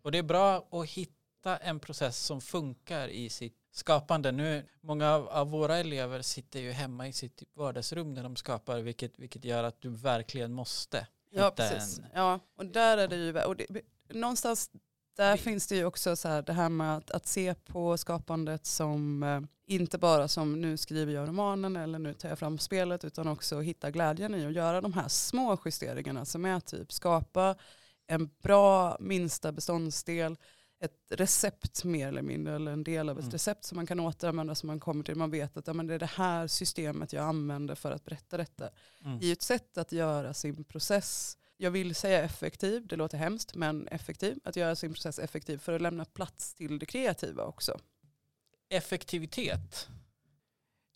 Och 0.02 0.12
det 0.12 0.18
är 0.18 0.24
bra 0.24 0.68
att 0.72 0.90
hitta 0.90 1.58
en 1.58 1.80
process 1.80 2.18
som 2.18 2.42
funkar 2.42 3.08
i 3.08 3.30
sitt 3.30 3.58
skapande. 3.72 4.32
Nu, 4.32 4.66
många 4.82 5.14
av, 5.14 5.50
våra 5.50 5.78
elever 5.78 6.22
sitter 6.22 6.60
ju 6.60 6.72
hemma 6.72 7.08
i 7.08 7.14
sitt 7.14 7.44
vardagsrum 7.54 8.14
när 8.14 8.24
de 8.24 8.36
skapar, 8.36 8.80
vilket, 8.80 9.20
vilket 9.20 9.46
gör 9.46 9.64
att 9.64 9.82
du 9.82 9.90
verkligen 9.90 10.54
måste 10.54 11.08
hitta 11.30 11.44
ja, 11.44 11.52
precis. 11.52 12.00
en... 12.00 12.06
Ja, 12.14 12.40
och 12.56 12.66
där 12.66 12.98
är 12.98 13.08
det 13.08 13.16
ju, 13.16 13.44
och 13.44 13.56
det, 13.56 13.68
någonstans 14.10 14.72
där 15.16 15.32
det, 15.32 15.38
finns 15.38 15.68
det 15.68 15.76
ju 15.76 15.86
också 15.86 16.16
så 16.16 16.28
här, 16.28 16.42
det 16.42 16.54
här 16.54 16.70
med 16.70 16.98
att, 16.98 17.12
att 17.12 17.28
se 17.28 17.54
på 17.54 17.98
skapandet 17.98 18.66
som 18.66 19.24
eh, 19.24 19.42
inte 19.68 19.98
bara 19.98 20.28
som 20.28 20.62
nu 20.62 20.78
skriver 20.78 21.14
jag 21.14 21.28
romanen 21.28 21.76
eller 21.76 22.00
nu 22.00 22.14
tar 22.14 22.30
jag 22.30 22.40
fram 22.40 22.58
spelet 22.58 23.06
utan 23.06 23.28
också 23.28 23.60
hitta 23.60 23.92
glädjen 23.92 24.36
i 24.36 24.46
att 24.46 24.54
göra 24.54 24.82
de 24.82 24.94
här 24.94 25.08
små 25.08 25.58
justeringarna 25.66 26.26
som 26.26 26.46
är 26.46 26.60
typ 26.60 26.94
skapa 26.94 27.56
en 28.08 28.30
bra 28.42 28.98
minsta 29.00 29.52
beståndsdel, 29.52 30.38
ett 30.80 31.12
recept 31.12 31.84
mer 31.84 32.08
eller 32.08 32.22
mindre 32.22 32.56
eller 32.56 32.72
en 32.72 32.84
del 32.84 33.10
av 33.10 33.18
ett 33.18 33.24
mm. 33.24 33.32
recept 33.32 33.66
som 33.66 33.76
man 33.76 33.86
kan 33.86 34.00
återanvända 34.00 34.56
som 34.56 34.68
man 34.68 34.80
kommer 34.80 35.04
till. 35.04 35.16
Man 35.16 35.32
vet 35.32 35.58
att 35.58 35.68
ja, 35.68 35.74
men 35.74 35.88
det 35.88 35.94
är 35.94 36.00
det 36.00 36.06
här 36.16 36.48
systemet 36.48 37.14
jag 37.14 37.24
använder 37.24 37.76
för 37.76 37.92
att 37.92 38.06
berätta 38.06 38.38
detta. 38.38 38.70
Mm. 39.06 39.20
I 39.22 39.32
ett 39.32 39.42
sätt 39.42 39.78
att 39.78 39.92
göra 39.92 40.34
sin 40.34 40.64
process 40.64 41.38
jag 41.58 41.72
vill 41.72 41.96
säga 41.96 42.24
effektiv, 42.24 42.88
det 42.88 42.96
låter 42.96 43.18
hemskt, 43.18 43.56
men 43.56 43.88
effektiv. 43.88 44.40
Att 44.44 44.56
göra 44.56 44.76
sin 44.76 44.94
process 44.94 45.20
effektiv 45.20 45.58
för 45.58 45.74
att 45.74 45.82
lämna 45.82 46.06
plats 46.06 46.54
till 46.54 46.80
det 46.80 46.86
kreativa 46.86 47.44
också. 47.44 47.80
Effektivitet. 48.70 49.88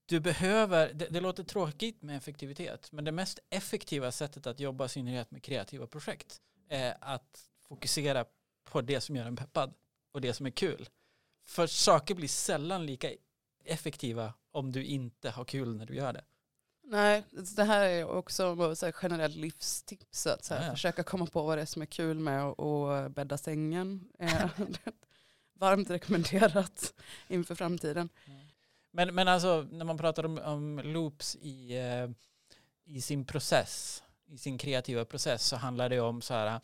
Du 0.05 0.19
behöver, 0.19 0.93
det, 0.93 1.07
det 1.09 1.21
låter 1.21 1.43
tråkigt 1.43 2.01
med 2.01 2.17
effektivitet, 2.17 2.91
men 2.91 3.05
det 3.05 3.11
mest 3.11 3.39
effektiva 3.49 4.11
sättet 4.11 4.47
att 4.47 4.59
jobba 4.59 4.85
i 4.85 4.89
synnerhet 4.89 5.31
med 5.31 5.43
kreativa 5.43 5.87
projekt 5.87 6.41
är 6.69 6.97
att 7.01 7.49
fokusera 7.67 8.25
på 8.63 8.81
det 8.81 9.01
som 9.01 9.15
gör 9.15 9.25
en 9.25 9.35
peppad 9.35 9.73
och 10.11 10.21
det 10.21 10.33
som 10.33 10.45
är 10.45 10.51
kul. 10.51 10.89
För 11.45 11.67
saker 11.67 12.15
blir 12.15 12.27
sällan 12.27 12.85
lika 12.85 13.11
effektiva 13.65 14.33
om 14.51 14.71
du 14.71 14.83
inte 14.83 15.29
har 15.29 15.45
kul 15.45 15.75
när 15.75 15.85
du 15.85 15.95
gör 15.95 16.13
det. 16.13 16.23
Nej, 16.91 17.23
det 17.55 17.63
här 17.63 17.85
är 17.85 18.09
också 18.09 18.75
så 18.75 18.85
här, 18.85 18.95
generellt 19.01 19.35
livstips. 19.35 20.27
Att 20.27 20.43
så 20.43 20.53
här, 20.53 20.65
ja. 20.65 20.71
försöka 20.71 21.03
komma 21.03 21.25
på 21.25 21.43
vad 21.43 21.57
det 21.57 21.61
är 21.61 21.65
som 21.65 21.81
är 21.81 21.85
kul 21.85 22.19
med 22.19 22.43
att 22.43 23.11
bädda 23.11 23.37
sängen. 23.37 24.09
Varmt 25.53 25.89
rekommenderat 25.89 26.93
inför 27.27 27.55
framtiden. 27.55 28.09
Men, 28.91 29.15
men 29.15 29.27
alltså 29.27 29.67
när 29.71 29.85
man 29.85 29.97
pratar 29.97 30.25
om, 30.25 30.37
om 30.37 30.79
loops 30.83 31.35
i, 31.35 31.77
eh, 31.77 32.09
i 32.95 33.01
sin 33.01 33.25
process, 33.25 34.03
i 34.27 34.37
sin 34.37 34.57
kreativa 34.57 35.05
process 35.05 35.43
så 35.43 35.55
handlar 35.55 35.89
det 35.89 35.99
om 35.99 36.21
så 36.21 36.33
här, 36.33 36.61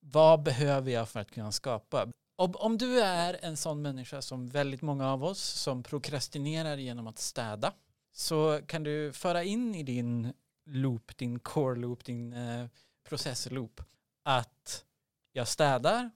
vad 0.00 0.42
behöver 0.42 0.90
jag 0.90 1.08
för 1.08 1.20
att 1.20 1.30
kunna 1.30 1.52
skapa? 1.52 2.08
Om, 2.36 2.54
om 2.56 2.78
du 2.78 3.00
är 3.00 3.38
en 3.42 3.56
sån 3.56 3.82
människa 3.82 4.22
som 4.22 4.48
väldigt 4.48 4.82
många 4.82 5.12
av 5.12 5.24
oss 5.24 5.40
som 5.40 5.82
prokrastinerar 5.82 6.76
genom 6.76 7.06
att 7.06 7.18
städa 7.18 7.72
så 8.18 8.60
kan 8.66 8.82
du 8.82 9.12
föra 9.12 9.44
in 9.44 9.74
i 9.74 9.82
din 9.82 10.32
loop, 10.64 11.16
din 11.16 11.38
core 11.38 11.78
loop, 11.78 12.04
din 12.04 12.32
eh, 12.32 12.66
processloop 13.08 13.80
att 14.22 14.84
jag 15.32 15.48
städar 15.48 16.10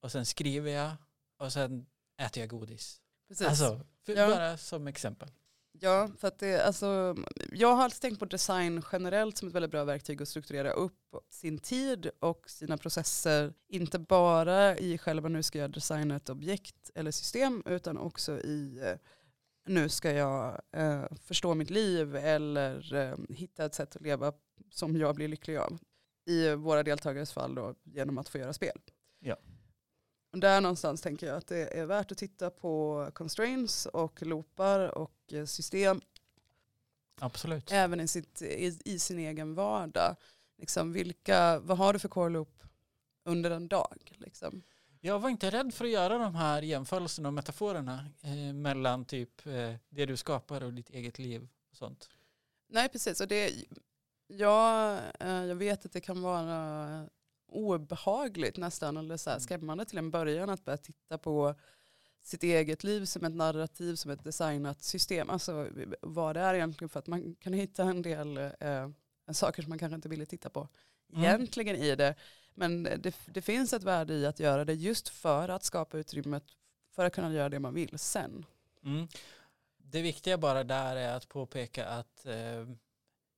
och 0.00 0.12
sen 0.12 0.26
skriver 0.26 0.70
jag 0.70 0.92
och 1.38 1.52
sen 1.52 1.86
äter 2.18 2.40
jag 2.40 2.50
godis. 2.50 3.00
Precis. 3.28 3.46
Alltså, 3.46 3.80
ja. 4.04 4.28
bara 4.28 4.56
som 4.56 4.86
exempel. 4.86 5.28
Ja, 5.72 6.10
för 6.18 6.28
att 6.28 6.38
det, 6.38 6.66
alltså, 6.66 7.16
jag 7.52 7.74
har 7.74 7.84
alltid 7.84 8.00
tänkt 8.00 8.18
på 8.18 8.24
design 8.24 8.82
generellt 8.92 9.38
som 9.38 9.48
ett 9.48 9.54
väldigt 9.54 9.70
bra 9.70 9.84
verktyg 9.84 10.22
att 10.22 10.28
strukturera 10.28 10.70
upp 10.70 11.16
sin 11.30 11.58
tid 11.58 12.10
och 12.18 12.50
sina 12.50 12.78
processer. 12.78 13.54
Inte 13.68 13.98
bara 13.98 14.78
i 14.78 14.98
själva 14.98 15.28
nu 15.28 15.42
ska 15.42 15.58
jag 15.58 15.70
designa 15.70 16.16
ett 16.16 16.30
objekt 16.30 16.90
eller 16.94 17.10
system 17.10 17.62
utan 17.66 17.98
också 17.98 18.40
i 18.40 18.80
eh, 18.84 18.96
nu 19.70 19.88
ska 19.88 20.12
jag 20.12 20.60
eh, 20.72 21.04
förstå 21.24 21.54
mitt 21.54 21.70
liv 21.70 22.16
eller 22.16 22.94
eh, 22.94 23.16
hitta 23.28 23.64
ett 23.64 23.74
sätt 23.74 23.96
att 23.96 24.02
leva 24.02 24.32
som 24.70 24.96
jag 24.96 25.14
blir 25.14 25.28
lycklig 25.28 25.56
av. 25.56 25.78
I 26.26 26.54
våra 26.54 26.82
deltagares 26.82 27.32
fall 27.32 27.54
då 27.54 27.74
genom 27.82 28.18
att 28.18 28.28
få 28.28 28.38
göra 28.38 28.52
spel. 28.52 28.80
Ja. 29.18 29.36
Där 30.32 30.60
någonstans 30.60 31.00
tänker 31.00 31.26
jag 31.26 31.36
att 31.36 31.46
det 31.46 31.78
är 31.78 31.86
värt 31.86 32.12
att 32.12 32.18
titta 32.18 32.50
på 32.50 33.06
constraints 33.14 33.86
och 33.86 34.22
loopar 34.22 34.98
och 34.98 35.32
eh, 35.32 35.44
system. 35.44 36.00
Absolut. 37.20 37.72
Även 37.72 38.00
i, 38.00 38.08
sitt, 38.08 38.42
i, 38.42 38.78
i, 38.84 38.98
sin 38.98 39.18
egen 39.18 39.54
vardag. 39.54 40.16
Liksom 40.58 40.92
vilka, 40.92 41.58
vad 41.58 41.78
har 41.78 41.92
du 41.92 41.98
för 41.98 42.08
core 42.08 42.30
loop 42.30 42.62
under 43.24 43.50
en 43.50 43.68
dag? 43.68 43.96
Liksom? 44.16 44.62
Jag 45.02 45.18
var 45.18 45.30
inte 45.30 45.50
rädd 45.50 45.74
för 45.74 45.84
att 45.84 45.90
göra 45.90 46.18
de 46.18 46.34
här 46.34 46.62
jämförelserna 46.62 47.28
och 47.28 47.34
metaforerna 47.34 48.06
eh, 48.22 48.54
mellan 48.54 49.04
typ 49.04 49.46
eh, 49.46 49.74
det 49.88 50.06
du 50.06 50.16
skapar 50.16 50.62
och 50.62 50.72
ditt 50.72 50.90
eget 50.90 51.18
liv 51.18 51.48
och 51.70 51.76
sånt. 51.76 52.08
Nej, 52.68 52.88
precis. 52.88 53.20
Och 53.20 53.28
det, 53.28 53.54
ja, 54.26 54.98
eh, 55.20 55.44
jag 55.44 55.54
vet 55.54 55.86
att 55.86 55.92
det 55.92 56.00
kan 56.00 56.22
vara 56.22 57.08
obehagligt 57.46 58.56
nästan 58.56 58.96
eller 58.96 59.16
så 59.16 59.30
här 59.30 59.36
mm. 59.36 59.44
skrämmande 59.44 59.84
till 59.84 59.98
en 59.98 60.10
början 60.10 60.50
att 60.50 60.64
börja 60.64 60.76
titta 60.76 61.18
på 61.18 61.54
sitt 62.22 62.42
eget 62.42 62.84
liv 62.84 63.04
som 63.04 63.24
ett 63.24 63.34
narrativ, 63.34 63.94
som 63.94 64.10
ett 64.10 64.24
designat 64.24 64.82
system. 64.82 65.30
Alltså 65.30 65.68
vad 66.00 66.36
det 66.36 66.40
är 66.40 66.54
egentligen 66.54 66.88
för 66.88 66.98
att 66.98 67.06
man 67.06 67.34
kan 67.34 67.52
hitta 67.52 67.82
en 67.82 68.02
del 68.02 68.36
eh, 68.36 68.90
saker 69.32 69.62
som 69.62 69.70
man 69.70 69.78
kanske 69.78 69.94
inte 69.94 70.08
ville 70.08 70.26
titta 70.26 70.50
på 70.50 70.68
mm. 71.12 71.24
egentligen 71.24 71.76
i 71.76 71.96
det. 71.96 72.14
Men 72.60 72.82
det, 72.82 73.14
det, 73.26 73.42
finns 73.42 73.72
ett 73.72 73.82
värde 73.82 74.14
i 74.14 74.26
att 74.26 74.40
göra 74.40 74.64
det 74.64 74.74
just 74.74 75.08
för 75.08 75.48
att 75.48 75.64
skapa 75.64 75.98
utrymmet 75.98 76.44
för 76.90 77.04
att 77.04 77.12
kunna 77.12 77.32
göra 77.32 77.48
det 77.48 77.58
man 77.58 77.74
vill 77.74 77.98
sen. 77.98 78.46
Mm. 78.84 79.08
Det 79.78 80.02
viktiga 80.02 80.38
bara 80.38 80.64
där 80.64 80.96
är 80.96 81.16
att 81.16 81.28
påpeka 81.28 81.86
att 81.86 82.26
eh, 82.26 82.68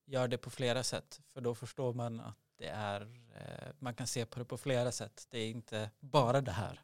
gör 0.05 0.27
det 0.27 0.37
på 0.37 0.49
flera 0.49 0.83
sätt. 0.83 1.21
För 1.33 1.41
då 1.41 1.55
förstår 1.55 1.93
man 1.93 2.19
att 2.19 2.37
det 2.57 2.67
är, 2.67 3.01
eh, 3.35 3.73
man 3.79 3.93
kan 3.93 4.07
se 4.07 4.25
på 4.25 4.39
det 4.39 4.45
på 4.45 4.57
flera 4.57 4.91
sätt. 4.91 5.27
Det 5.29 5.39
är 5.39 5.49
inte 5.49 5.89
bara 5.99 6.41
det 6.41 6.51
här. 6.51 6.81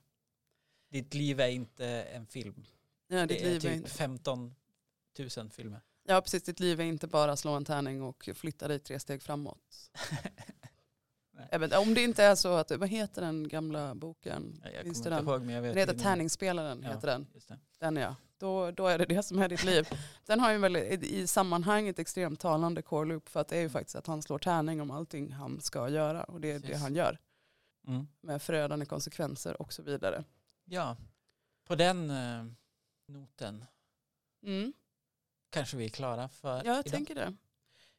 Ditt 0.90 1.14
liv 1.14 1.40
är 1.40 1.50
inte 1.50 1.86
en 1.88 2.28
film. 2.28 2.66
Ja, 3.08 3.26
det 3.26 3.56
är 3.56 3.60
typ 3.60 3.86
är 3.86 3.90
15 3.90 4.56
000 5.38 5.50
filmer. 5.50 5.82
Ja, 6.04 6.22
precis. 6.22 6.44
Ditt 6.44 6.60
liv 6.60 6.80
är 6.80 6.86
inte 6.86 7.08
bara 7.08 7.36
slå 7.36 7.52
en 7.52 7.66
tärning 7.66 8.02
och 8.02 8.30
flytta 8.36 8.68
dig 8.68 8.80
tre 8.80 9.00
steg 9.00 9.24
framåt. 9.24 9.92
Även, 11.52 11.74
om 11.74 11.94
det 11.94 12.04
inte 12.04 12.24
är 12.24 12.36
så 12.36 12.54
att, 12.54 12.72
vad 12.72 12.90
heter 12.90 13.22
den 13.22 13.48
gamla 13.48 13.96
boken? 13.96 14.62
jag 14.74 14.84
Finns 14.84 15.04
kommer 15.04 15.20
inte 15.20 15.32
ihåg 15.32 15.42
men 15.42 15.56
jag 15.56 15.62
vet. 15.62 15.74
Den 15.74 15.80
heter 15.80 16.04
Tärningsspelaren, 16.04 16.82
ja, 16.84 16.90
heter 16.90 17.08
den. 17.08 17.28
Den 17.80 17.96
ja. 17.96 18.16
Då, 18.38 18.72
då 18.72 18.88
är 18.88 18.98
det 18.98 19.06
det 19.06 19.24
som 19.24 19.40
är 19.40 19.50
ditt 19.50 19.64
liv. 19.64 19.88
Den 20.26 20.40
har 20.40 20.52
ju 20.52 20.58
väl 20.58 20.78
i 20.78 21.28
sammanhanget 21.28 22.00
extremt 22.00 22.40
talande 22.40 22.82
core 22.82 23.06
loop 23.10 23.30
för 23.30 23.40
att 23.40 23.48
det 23.48 23.58
är 23.58 23.62
ju 23.62 23.70
faktiskt 23.70 23.96
att 23.96 24.08
han 24.08 24.22
slår 24.22 24.40
tärning 24.40 24.82
om 24.82 24.92
allting 24.92 25.32
han 25.32 25.62
ska 25.62 25.90
göra 25.90 26.24
och 26.24 26.42
det 26.42 26.52
är 26.52 26.60
Precis. 26.60 26.76
det 26.76 26.78
han 26.78 26.96
gör. 26.96 27.20
Mm. 27.88 28.08
Med 28.22 28.42
förödande 28.42 28.86
konsekvenser 28.86 29.62
och 29.62 29.74
så 29.74 29.84
vidare. 29.84 30.24
Ja, 30.66 30.98
på 31.68 31.76
den 31.76 32.10
eh, 32.10 32.46
noten 33.08 33.66
mm. 34.44 34.74
kanske 35.50 35.78
vi 35.78 35.86
är 35.86 35.90
klara 35.90 36.30
för 36.30 36.58
Ja, 36.58 36.64
jag 36.66 36.80
idag. 36.80 36.94
tänker 36.94 37.16
det. 37.16 37.36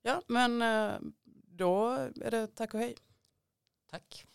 Ja, 0.02 0.22
men 0.26 0.62
eh, 0.62 0.98
då 1.46 1.88
är 2.20 2.30
det 2.30 2.46
tack 2.46 2.74
och 2.74 2.80
hej. 2.80 2.96
Tack. 3.90 4.29